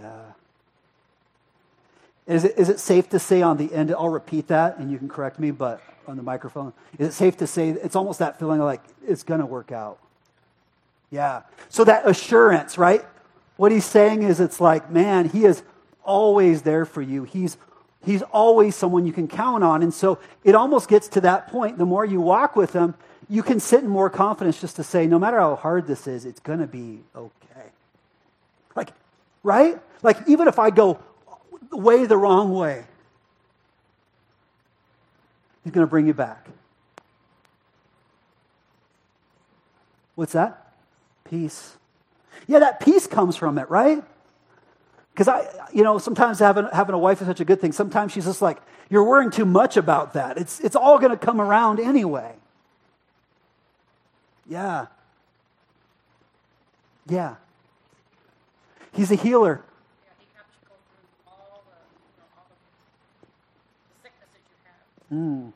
Yeah. 0.00 0.20
Is 2.26 2.44
it, 2.44 2.58
is 2.58 2.68
it 2.68 2.78
safe 2.78 3.08
to 3.10 3.18
say 3.18 3.42
on 3.42 3.56
the 3.56 3.72
end, 3.72 3.90
I'll 3.90 4.08
repeat 4.08 4.48
that 4.48 4.78
and 4.78 4.90
you 4.90 4.98
can 4.98 5.08
correct 5.08 5.38
me, 5.38 5.50
but 5.50 5.80
on 6.08 6.16
the 6.16 6.22
microphone, 6.22 6.72
is 6.98 7.08
it 7.08 7.12
safe 7.12 7.36
to 7.38 7.46
say 7.46 7.70
it's 7.70 7.96
almost 7.96 8.18
that 8.18 8.38
feeling 8.38 8.60
like 8.60 8.82
it's 9.06 9.22
going 9.22 9.40
to 9.40 9.46
work 9.46 9.72
out? 9.72 9.98
Yeah. 11.10 11.42
So 11.68 11.84
that 11.84 12.08
assurance, 12.08 12.78
right? 12.78 13.04
What 13.56 13.72
he's 13.72 13.84
saying 13.84 14.22
is 14.22 14.40
it's 14.40 14.60
like, 14.60 14.90
man, 14.90 15.28
he 15.28 15.44
is 15.44 15.62
always 16.04 16.62
there 16.62 16.84
for 16.84 17.02
you. 17.02 17.24
He's 17.24 17.56
he's 18.04 18.22
always 18.22 18.76
someone 18.76 19.06
you 19.06 19.12
can 19.12 19.28
count 19.28 19.64
on. 19.64 19.82
And 19.82 19.92
so 19.92 20.18
it 20.44 20.54
almost 20.54 20.88
gets 20.88 21.08
to 21.08 21.20
that 21.22 21.48
point. 21.48 21.78
The 21.78 21.86
more 21.86 22.04
you 22.04 22.20
walk 22.20 22.56
with 22.56 22.72
him, 22.72 22.94
you 23.28 23.42
can 23.42 23.60
sit 23.60 23.82
in 23.82 23.88
more 23.88 24.08
confidence 24.08 24.60
just 24.60 24.76
to 24.76 24.84
say, 24.84 25.06
no 25.06 25.18
matter 25.18 25.38
how 25.38 25.56
hard 25.56 25.86
this 25.86 26.06
is, 26.06 26.24
it's 26.24 26.40
going 26.40 26.60
to 26.60 26.66
be 26.66 27.00
okay. 27.14 27.66
Like, 28.74 28.90
right? 29.42 29.78
Like, 30.02 30.16
even 30.26 30.48
if 30.48 30.58
I 30.58 30.70
go 30.70 30.98
way 31.70 32.06
the 32.06 32.16
wrong 32.16 32.54
way, 32.54 32.84
he's 35.68 35.74
going 35.74 35.86
to 35.86 35.90
bring 35.90 36.06
you 36.06 36.14
back. 36.14 36.48
What's 40.14 40.32
that? 40.32 40.72
Peace. 41.24 41.76
Yeah, 42.46 42.60
that 42.60 42.80
peace 42.80 43.06
comes 43.06 43.36
from 43.36 43.58
it, 43.58 43.68
right? 43.68 44.02
Because 45.12 45.28
I, 45.28 45.46
you 45.74 45.84
know, 45.84 45.98
sometimes 45.98 46.38
having, 46.38 46.68
having 46.72 46.94
a 46.94 46.98
wife 46.98 47.20
is 47.20 47.26
such 47.26 47.40
a 47.40 47.44
good 47.44 47.60
thing. 47.60 47.72
Sometimes 47.72 48.12
she's 48.12 48.24
just 48.24 48.40
like, 48.40 48.62
you're 48.88 49.04
worrying 49.04 49.30
too 49.30 49.44
much 49.44 49.76
about 49.76 50.14
that. 50.14 50.38
It's, 50.38 50.58
it's 50.60 50.74
all 50.74 50.98
going 50.98 51.10
to 51.10 51.18
come 51.18 51.38
around 51.38 51.80
anyway. 51.80 52.34
Yeah. 54.48 54.86
Yeah. 57.06 57.34
He's 58.92 59.10
a 59.10 59.16
healer. 59.16 59.62
Mm. 65.12 65.52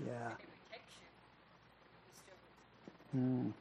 Yeah. 0.00 0.30
Mm. 3.16 3.52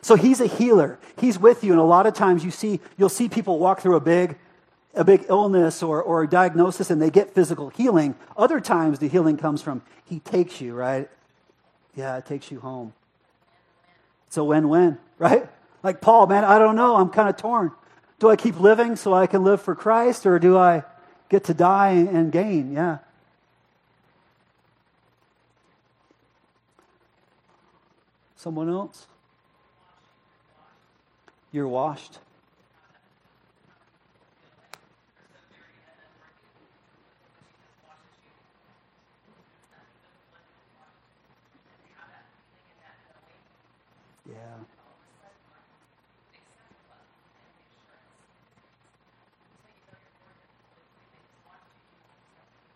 So 0.00 0.16
he's 0.16 0.40
a 0.40 0.46
healer. 0.46 0.98
He's 1.18 1.38
with 1.38 1.64
you, 1.64 1.72
and 1.72 1.80
a 1.80 1.84
lot 1.84 2.06
of 2.06 2.14
times 2.14 2.44
you 2.44 2.50
see 2.50 2.80
you'll 2.96 3.08
see 3.08 3.28
people 3.28 3.58
walk 3.58 3.80
through 3.80 3.96
a 3.96 4.00
big, 4.00 4.36
a 4.94 5.04
big 5.04 5.26
illness 5.28 5.82
or, 5.82 6.02
or 6.02 6.22
a 6.22 6.28
diagnosis, 6.28 6.90
and 6.90 7.00
they 7.00 7.10
get 7.10 7.34
physical 7.34 7.70
healing. 7.70 8.14
Other 8.36 8.60
times 8.60 8.98
the 8.98 9.08
healing 9.08 9.36
comes 9.36 9.62
from 9.62 9.82
he 10.04 10.20
takes 10.20 10.60
you 10.60 10.74
right. 10.74 11.08
Yeah, 11.94 12.16
it 12.18 12.26
takes 12.26 12.50
you 12.50 12.60
home. 12.60 12.92
It's 14.26 14.36
a 14.36 14.44
win-win, 14.44 14.98
right? 15.18 15.48
Like 15.82 16.00
Paul, 16.00 16.26
man, 16.26 16.44
I 16.44 16.58
don't 16.58 16.76
know. 16.76 16.96
I'm 16.96 17.10
kind 17.10 17.28
of 17.28 17.36
torn. 17.36 17.72
Do 18.18 18.30
I 18.30 18.36
keep 18.36 18.58
living 18.58 18.96
so 18.96 19.12
I 19.12 19.26
can 19.26 19.44
live 19.44 19.60
for 19.60 19.74
Christ, 19.74 20.24
or 20.24 20.38
do 20.38 20.56
I 20.56 20.84
get 21.28 21.44
to 21.44 21.54
die 21.54 21.90
and 21.90 22.30
gain? 22.30 22.72
Yeah. 22.72 22.98
Someone 28.36 28.68
else? 28.68 29.06
You're 31.50 31.68
washed. 31.68 32.18
Yeah. 44.28 44.34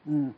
Mm. 0.08 0.34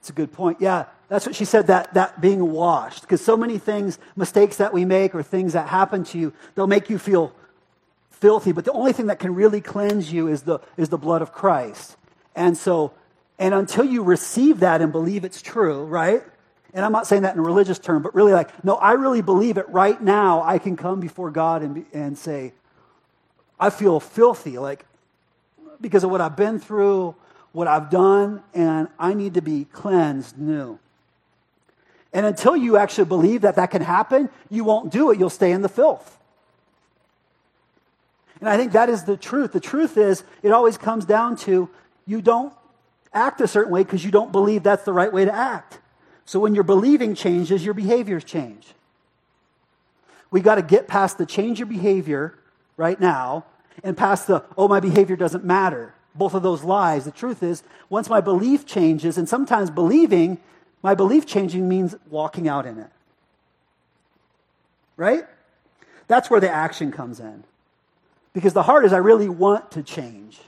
That's 0.00 0.10
a 0.10 0.12
good 0.14 0.32
point. 0.32 0.58
Yeah, 0.60 0.86
that's 1.08 1.26
what 1.26 1.34
she 1.34 1.44
said, 1.44 1.66
that, 1.66 1.92
that 1.94 2.20
being 2.20 2.52
washed. 2.52 3.02
Because 3.02 3.22
so 3.22 3.36
many 3.36 3.58
things, 3.58 3.98
mistakes 4.16 4.56
that 4.56 4.72
we 4.72 4.84
make 4.84 5.14
or 5.14 5.22
things 5.22 5.52
that 5.52 5.68
happen 5.68 6.04
to 6.04 6.18
you, 6.18 6.32
they'll 6.54 6.66
make 6.66 6.88
you 6.88 6.98
feel 6.98 7.34
filthy. 8.10 8.52
But 8.52 8.64
the 8.64 8.72
only 8.72 8.92
thing 8.94 9.06
that 9.06 9.18
can 9.18 9.34
really 9.34 9.60
cleanse 9.60 10.10
you 10.10 10.28
is 10.28 10.42
the, 10.42 10.60
is 10.78 10.88
the 10.88 10.96
blood 10.96 11.20
of 11.20 11.32
Christ. 11.32 11.96
And 12.34 12.56
so, 12.56 12.92
and 13.38 13.52
until 13.52 13.84
you 13.84 14.02
receive 14.02 14.60
that 14.60 14.80
and 14.80 14.90
believe 14.90 15.24
it's 15.24 15.42
true, 15.42 15.84
right? 15.84 16.22
And 16.72 16.84
I'm 16.84 16.92
not 16.92 17.06
saying 17.06 17.22
that 17.22 17.34
in 17.34 17.40
a 17.40 17.42
religious 17.42 17.78
term, 17.78 18.02
but 18.02 18.14
really 18.14 18.32
like, 18.32 18.64
no, 18.64 18.76
I 18.76 18.92
really 18.92 19.22
believe 19.22 19.58
it 19.58 19.68
right 19.68 20.00
now. 20.00 20.42
I 20.42 20.58
can 20.58 20.76
come 20.76 21.00
before 21.00 21.30
God 21.30 21.62
and, 21.62 21.84
and 21.92 22.16
say, 22.16 22.52
I 23.58 23.68
feel 23.68 24.00
filthy, 24.00 24.56
like, 24.56 24.86
because 25.80 26.04
of 26.04 26.10
what 26.10 26.20
I've 26.20 26.36
been 26.36 26.58
through 26.58 27.16
what 27.52 27.66
I've 27.66 27.90
done, 27.90 28.42
and 28.54 28.88
I 28.98 29.14
need 29.14 29.34
to 29.34 29.42
be 29.42 29.66
cleansed 29.72 30.38
new. 30.38 30.78
And 32.12 32.26
until 32.26 32.56
you 32.56 32.76
actually 32.76 33.04
believe 33.04 33.42
that 33.42 33.56
that 33.56 33.70
can 33.70 33.82
happen, 33.82 34.28
you 34.48 34.64
won't 34.64 34.92
do 34.92 35.10
it. 35.10 35.18
You'll 35.18 35.30
stay 35.30 35.52
in 35.52 35.62
the 35.62 35.68
filth. 35.68 36.18
And 38.40 38.48
I 38.48 38.56
think 38.56 38.72
that 38.72 38.88
is 38.88 39.04
the 39.04 39.16
truth. 39.16 39.52
The 39.52 39.60
truth 39.60 39.96
is, 39.96 40.24
it 40.42 40.50
always 40.50 40.78
comes 40.78 41.04
down 41.04 41.36
to 41.38 41.68
you 42.06 42.20
don't 42.20 42.52
act 43.12 43.40
a 43.40 43.48
certain 43.48 43.72
way 43.72 43.84
because 43.84 44.04
you 44.04 44.10
don't 44.10 44.32
believe 44.32 44.62
that's 44.62 44.84
the 44.84 44.92
right 44.92 45.12
way 45.12 45.24
to 45.24 45.32
act. 45.32 45.78
So 46.24 46.40
when 46.40 46.54
your 46.54 46.64
believing 46.64 47.14
changes, 47.14 47.64
your 47.64 47.74
behaviors 47.74 48.24
change. 48.24 48.66
We 50.30 50.40
got 50.40 50.54
to 50.56 50.62
get 50.62 50.88
past 50.88 51.18
the 51.18 51.26
change 51.26 51.58
your 51.58 51.66
behavior 51.66 52.38
right 52.76 52.98
now 53.00 53.44
and 53.82 53.96
past 53.96 54.26
the, 54.26 54.44
oh, 54.56 54.68
my 54.68 54.80
behavior 54.80 55.16
doesn't 55.16 55.44
matter 55.44 55.92
both 56.14 56.34
of 56.34 56.42
those 56.42 56.64
lies. 56.64 57.04
The 57.04 57.10
truth 57.10 57.42
is, 57.42 57.62
once 57.88 58.08
my 58.08 58.20
belief 58.20 58.66
changes, 58.66 59.16
and 59.18 59.28
sometimes 59.28 59.70
believing, 59.70 60.38
my 60.82 60.94
belief 60.94 61.26
changing 61.26 61.68
means 61.68 61.94
walking 62.08 62.48
out 62.48 62.66
in 62.66 62.78
it. 62.78 62.90
Right? 64.96 65.24
That's 66.08 66.28
where 66.28 66.40
the 66.40 66.50
action 66.50 66.92
comes 66.92 67.20
in. 67.20 67.44
Because 68.32 68.52
the 68.52 68.62
heart 68.62 68.84
is, 68.84 68.92
I 68.92 68.98
really 68.98 69.28
want 69.28 69.70
to 69.72 69.82
change. 69.82 70.38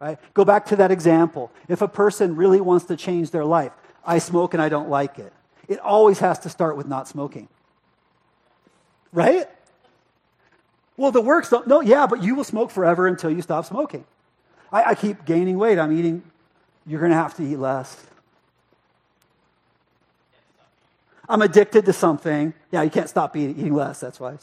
Right? 0.00 0.18
Go 0.34 0.44
back 0.44 0.66
to 0.66 0.76
that 0.76 0.90
example. 0.90 1.50
If 1.68 1.82
a 1.82 1.88
person 1.88 2.36
really 2.36 2.60
wants 2.60 2.86
to 2.86 2.96
change 2.96 3.30
their 3.30 3.44
life, 3.44 3.72
I 4.04 4.18
smoke 4.18 4.54
and 4.54 4.62
I 4.62 4.68
don't 4.68 4.88
like 4.88 5.18
it. 5.18 5.32
It 5.68 5.80
always 5.80 6.18
has 6.20 6.38
to 6.40 6.48
start 6.48 6.76
with 6.76 6.86
not 6.86 7.08
smoking. 7.08 7.48
Right? 9.12 9.48
Well, 10.96 11.10
the 11.10 11.20
works 11.20 11.50
don't. 11.50 11.66
No, 11.66 11.80
yeah, 11.80 12.06
but 12.06 12.22
you 12.22 12.34
will 12.34 12.44
smoke 12.44 12.70
forever 12.70 13.06
until 13.06 13.30
you 13.30 13.42
stop 13.42 13.64
smoking. 13.64 14.04
I, 14.72 14.90
I 14.90 14.94
keep 14.94 15.24
gaining 15.24 15.58
weight. 15.58 15.78
I'm 15.78 15.96
eating, 15.96 16.22
you're 16.86 17.00
going 17.00 17.12
to 17.12 17.16
have 17.16 17.34
to 17.36 17.42
eat 17.42 17.56
less. 17.56 18.04
I'm 21.28 21.42
addicted 21.42 21.84
to 21.86 21.92
something. 21.92 22.54
Yeah, 22.70 22.82
you 22.82 22.90
can't 22.90 23.08
stop 23.08 23.36
eating, 23.36 23.58
eating 23.58 23.74
less. 23.74 24.00
That's 24.00 24.20
why. 24.20 24.38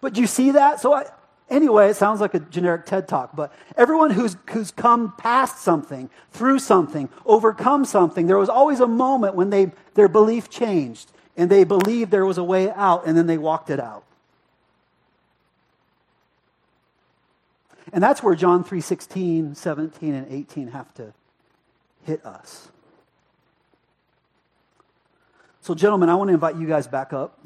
But 0.00 0.14
do 0.14 0.20
you 0.20 0.26
see 0.26 0.52
that? 0.52 0.80
So, 0.80 0.94
I, 0.94 1.04
anyway, 1.50 1.90
it 1.90 1.96
sounds 1.96 2.20
like 2.20 2.34
a 2.34 2.40
generic 2.40 2.86
TED 2.86 3.08
talk, 3.08 3.34
but 3.34 3.52
everyone 3.76 4.10
who's, 4.10 4.36
who's 4.50 4.70
come 4.70 5.12
past 5.18 5.58
something, 5.58 6.08
through 6.30 6.60
something, 6.60 7.08
overcome 7.26 7.84
something, 7.84 8.26
there 8.26 8.38
was 8.38 8.48
always 8.48 8.80
a 8.80 8.86
moment 8.86 9.34
when 9.34 9.50
they, 9.50 9.72
their 9.94 10.08
belief 10.08 10.48
changed 10.48 11.10
and 11.36 11.50
they 11.50 11.64
believed 11.64 12.10
there 12.10 12.26
was 12.26 12.38
a 12.38 12.44
way 12.44 12.70
out 12.70 13.06
and 13.06 13.16
then 13.16 13.26
they 13.26 13.38
walked 13.38 13.70
it 13.70 13.80
out. 13.80 14.04
And 17.92 18.02
that's 18.02 18.22
where 18.22 18.34
John 18.34 18.64
3:16, 18.64 19.56
17 19.56 20.14
and 20.14 20.26
18 20.30 20.68
have 20.68 20.92
to 20.94 21.12
hit 22.04 22.24
us. 22.24 22.68
So 25.60 25.74
gentlemen, 25.74 26.08
I 26.08 26.14
want 26.14 26.28
to 26.28 26.34
invite 26.34 26.56
you 26.56 26.66
guys 26.66 26.86
back 26.86 27.12
up. 27.12 27.38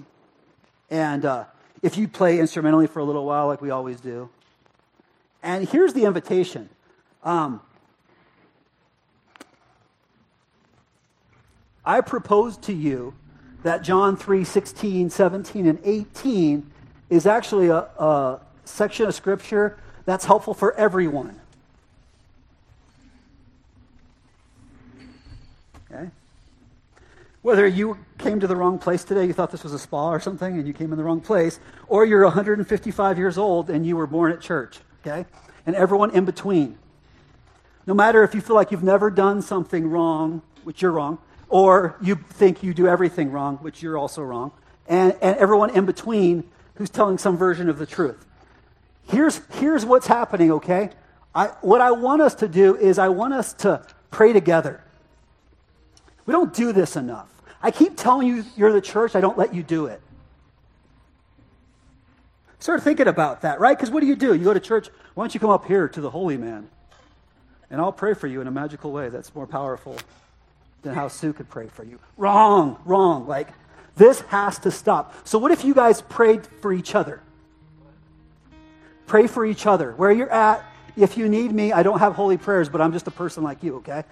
And 0.91 1.25
uh, 1.25 1.45
if 1.83 1.97
you 1.97 2.07
play 2.07 2.39
instrumentally 2.39 2.87
for 2.87 3.01
a 3.01 3.05
little 3.05 3.25
while 3.25 3.49
like 3.49 3.61
we 3.61 3.71
always 3.71 4.01
do. 4.01 4.31
And 5.43 5.69
here's 5.69 5.93
the 5.93 6.05
invitation. 6.05 6.69
Um, 7.25 7.61
I 11.85 12.01
propose 12.01 12.57
to 12.59 12.73
you 12.73 13.15
that 13.65 13.83
John 13.83 14.17
3 14.17 14.45
16, 14.45 15.11
17, 15.11 15.67
and 15.67 15.79
18 15.85 16.71
is 17.11 17.27
actually 17.27 17.69
a, 17.69 17.79
a 17.79 18.41
section 18.65 19.07
of 19.07 19.15
Scripture 19.15 19.77
that's 20.05 20.25
helpful 20.25 20.55
for 20.55 20.75
everyone. 20.75 21.39
Okay? 25.91 26.11
Whether 27.43 27.67
you 27.67 27.99
came 28.19 28.41
to 28.41 28.47
the 28.47 28.57
wrong 28.57 28.79
place 28.79 29.05
today, 29.05 29.27
you 29.27 29.33
thought 29.33 29.51
this 29.51 29.65
was 29.65 29.75
a 29.75 29.79
spa 29.79 30.11
or 30.11 30.21
something, 30.21 30.59
and 30.59 30.67
you 30.67 30.73
came 30.73 30.93
in 30.93 30.99
the 30.99 31.05
wrong 31.05 31.21
place, 31.21 31.61
or 31.89 32.05
you're 32.05 32.23
155 32.23 33.19
years 33.19 33.37
old 33.37 33.69
and 33.69 33.85
you 33.85 33.97
were 33.97 34.07
born 34.07 34.33
at 34.33 34.41
church, 34.41 34.79
okay? 35.05 35.27
And 35.67 35.77
everyone 35.77 36.13
in 36.13 36.25
between. 36.25 36.79
No 37.87 37.95
matter 37.95 38.23
if 38.23 38.35
you 38.35 38.41
feel 38.41 38.55
like 38.55 38.71
you've 38.71 38.85
never 38.85 39.11
done 39.11 39.43
something 39.43 39.91
wrong, 39.91 40.43
which 40.63 40.83
you're 40.83 40.93
wrong, 40.93 41.19
or 41.49 41.97
you 42.01 42.15
think 42.15 42.63
you 42.63 42.73
do 42.73 42.87
everything 42.87 43.33
wrong, 43.33 43.57
which 43.59 43.83
you're 43.83 43.99
also 43.99 44.23
wrong, 44.23 44.53
and, 44.87 45.17
and 45.21 45.37
everyone 45.37 45.71
in 45.71 45.85
between 45.85 46.45
who's 46.77 46.91
telling 46.91 47.19
some 47.19 47.37
version 47.37 47.69
of 47.69 47.79
the 47.79 47.87
truth. 47.87 48.25
Here's, 49.07 49.41
here's 49.55 49.85
what's 49.85 50.07
happening, 50.07 50.53
okay? 50.53 50.91
I, 51.35 51.49
what 51.61 51.81
I 51.81 51.93
want 51.93 52.23
us 52.23 52.35
to 52.37 52.49
do 52.49 52.77
is 52.77 52.99
I 52.99 53.09
want 53.09 53.35
us 53.35 53.53
to 53.55 53.85
pray 54.11 54.33
together. 54.33 54.83
We 56.27 56.33
don't 56.33 56.53
do 56.55 56.73
this 56.73 56.97
enough. 56.97 57.29
I 57.63 57.71
keep 57.71 57.97
telling 57.97 58.27
you 58.27 58.45
you're 58.57 58.73
the 58.73 58.81
church, 58.81 59.15
I 59.15 59.21
don't 59.21 59.39
let 59.39 59.55
you 59.55 59.63
do 59.63 59.87
it. 59.87 60.01
Start 62.59 62.83
thinking 62.83 63.09
about 63.09 63.43
that, 63.43 63.59
right? 63.59 63.77
Because 63.77 63.91
what 63.91 64.01
do 64.01 64.07
you 64.07 64.15
do? 64.15 64.35
You 64.35 64.45
go 64.45 64.55
to 64.55 64.61
church, 64.61 64.89
why 65.15 65.25
don't 65.25 65.35
you 65.35 65.41
come 65.41 65.51
up 65.51 65.67
here 65.67 65.89
to 65.89 66.01
the 66.01 66.11
holy 66.11 66.37
man? 66.37 66.69
And 67.71 67.81
I'll 67.81 67.93
pray 67.93 68.15
for 68.15 68.27
you 68.27 68.41
in 68.41 68.47
a 68.47 68.51
magical 68.51 68.93
way 68.93 69.09
that's 69.09 69.35
more 69.35 69.47
powerful 69.47 69.97
than 70.83 70.95
how 70.95 71.09
Sue 71.09 71.33
could 71.33 71.49
pray 71.49 71.69
for 71.69 71.85
you. 71.85 71.99
Wrong, 72.17 72.79
wrong. 72.85 73.27
Like, 73.27 73.49
this 73.97 74.21
has 74.23 74.59
to 74.61 74.71
stop. 74.71 75.27
So, 75.27 75.39
what 75.39 75.51
if 75.53 75.65
you 75.65 75.75
guys 75.75 76.03
prayed 76.03 76.47
for 76.61 76.73
each 76.73 76.95
other? 76.95 77.21
Pray 79.13 79.27
for 79.27 79.45
each 79.45 79.67
other. 79.67 79.93
Where 79.93 80.11
you're 80.11 80.33
at, 80.33 80.65
if 80.97 81.19
you 81.19 81.29
need 81.29 81.53
me, 81.53 81.71
I 81.71 81.83
don't 81.83 81.99
have 81.99 82.15
holy 82.15 82.39
prayers, 82.39 82.71
but 82.71 82.81
I'm 82.81 82.95
just 82.95 83.07
a 83.07 83.11
person 83.11 83.43
like 83.43 83.63
you, 83.63 83.77
okay? 83.77 84.05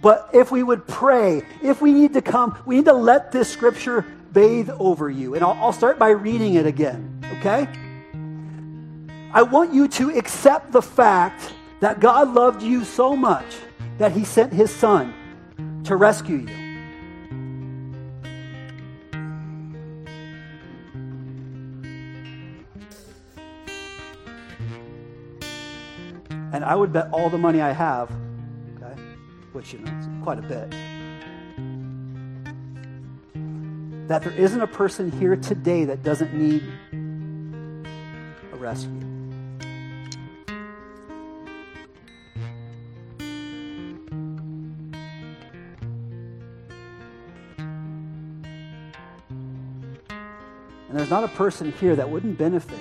But 0.00 0.30
if 0.32 0.52
we 0.52 0.62
would 0.62 0.86
pray, 0.86 1.42
if 1.60 1.82
we 1.82 1.90
need 1.90 2.12
to 2.12 2.22
come, 2.22 2.56
we 2.64 2.76
need 2.76 2.84
to 2.84 2.92
let 2.92 3.32
this 3.32 3.52
scripture 3.52 4.02
bathe 4.32 4.70
over 4.78 5.10
you. 5.10 5.34
And 5.34 5.42
I'll, 5.42 5.58
I'll 5.60 5.72
start 5.72 5.98
by 5.98 6.10
reading 6.10 6.54
it 6.54 6.66
again, 6.66 7.20
okay? 7.38 7.66
I 9.34 9.42
want 9.42 9.74
you 9.74 9.88
to 9.88 10.16
accept 10.16 10.70
the 10.70 10.82
fact 10.82 11.52
that 11.80 11.98
God 11.98 12.32
loved 12.32 12.62
you 12.62 12.84
so 12.84 13.16
much 13.16 13.56
that 13.98 14.12
he 14.12 14.24
sent 14.24 14.52
his 14.52 14.72
son 14.72 15.12
to 15.82 15.96
rescue 15.96 16.46
you. 16.46 16.61
And 26.62 26.70
I 26.70 26.76
would 26.76 26.92
bet 26.92 27.08
all 27.10 27.28
the 27.28 27.38
money 27.38 27.60
I 27.60 27.72
have 27.72 28.08
which, 29.52 29.72
you 29.72 29.80
know, 29.80 29.92
is 29.98 30.08
quite 30.22 30.38
a 30.38 30.42
bit, 30.42 30.70
that 34.08 34.22
there 34.22 34.32
isn't 34.32 34.60
a 34.60 34.66
person 34.66 35.10
here 35.10 35.36
today 35.36 35.84
that 35.84 36.02
doesn't 36.02 36.32
need 36.32 36.62
a 38.52 38.56
rescue. 38.56 38.90
And 50.88 50.98
there's 50.98 51.10
not 51.10 51.24
a 51.24 51.28
person 51.28 51.72
here 51.72 51.96
that 51.96 52.08
wouldn't 52.08 52.38
benefit 52.38 52.78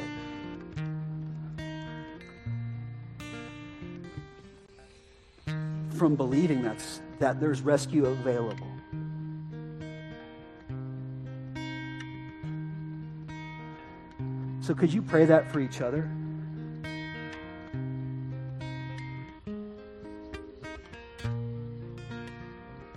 from 6.02 6.16
believing 6.16 6.64
that's, 6.64 7.00
that 7.20 7.40
there's 7.40 7.62
rescue 7.62 8.08
available. 8.08 8.66
So, 14.62 14.74
could 14.74 14.92
you 14.92 15.04
pray 15.04 15.26
that 15.26 15.52
for 15.52 15.60
each 15.60 15.80
other? 15.80 16.10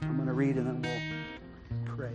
I'm 0.00 0.16
going 0.16 0.26
to 0.26 0.32
read 0.32 0.56
and 0.56 0.66
then 0.66 0.80
we'll 0.80 1.94
pray. 1.94 2.14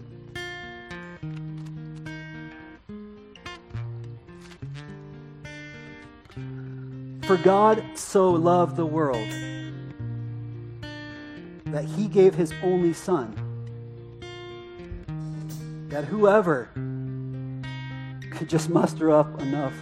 For 7.27 7.37
God 7.37 7.83
so 7.93 8.31
loved 8.31 8.75
the 8.75 8.87
world 8.87 9.31
that 11.71 11.85
he 11.85 12.07
gave 12.07 12.33
his 12.33 12.53
only 12.63 12.93
son. 12.93 13.35
That 15.89 16.05
whoever 16.05 16.69
could 18.31 18.49
just 18.49 18.69
muster 18.69 19.11
up 19.11 19.41
enough 19.41 19.73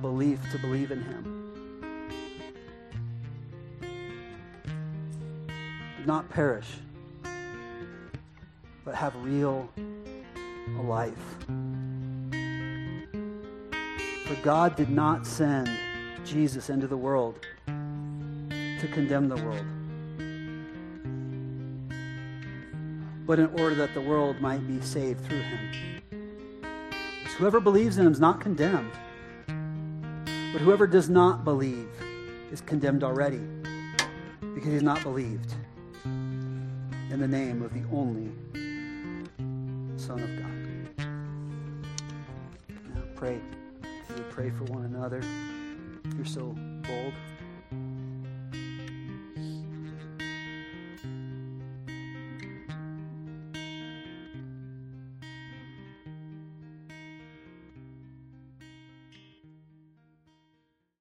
belief 0.00 0.40
to 0.52 0.58
believe 0.58 0.90
in 0.90 1.02
him. 1.02 1.32
Not 6.06 6.28
perish, 6.30 6.68
but 8.84 8.94
have 8.94 9.14
real 9.16 9.68
life. 10.78 11.36
For 14.26 14.34
God 14.42 14.76
did 14.76 14.90
not 14.90 15.26
send 15.26 15.68
Jesus 16.24 16.70
into 16.70 16.86
the 16.86 16.96
world 16.96 17.44
to 17.66 18.88
condemn 18.92 19.28
the 19.28 19.36
world 19.36 19.64
but 23.26 23.40
in 23.40 23.46
order 23.60 23.74
that 23.74 23.92
the 23.92 24.00
world 24.00 24.40
might 24.40 24.66
be 24.68 24.80
saved 24.80 25.24
through 25.26 25.42
him. 25.42 26.00
Because 26.10 27.34
whoever 27.34 27.58
believes 27.58 27.98
in 27.98 28.06
him 28.06 28.12
is 28.12 28.20
not 28.20 28.40
condemned, 28.40 28.92
but 30.52 30.62
whoever 30.62 30.86
does 30.86 31.08
not 31.10 31.44
believe 31.44 31.88
is 32.52 32.60
condemned 32.60 33.02
already, 33.02 33.40
because 34.54 34.72
he's 34.72 34.82
not 34.82 35.02
believed 35.02 35.54
in 36.04 37.18
the 37.18 37.26
name 37.28 37.62
of 37.62 37.74
the 37.74 37.82
only 37.92 38.30
Son 39.96 40.20
of 40.20 40.30
God. 40.38 41.06
Now 42.94 43.02
pray. 43.16 43.40
We 44.14 44.22
pray 44.30 44.50
for 44.50 44.64
one 44.64 44.84
another. 44.84 45.20
You're 46.16 46.24
so 46.24 46.54
bold. 46.86 47.12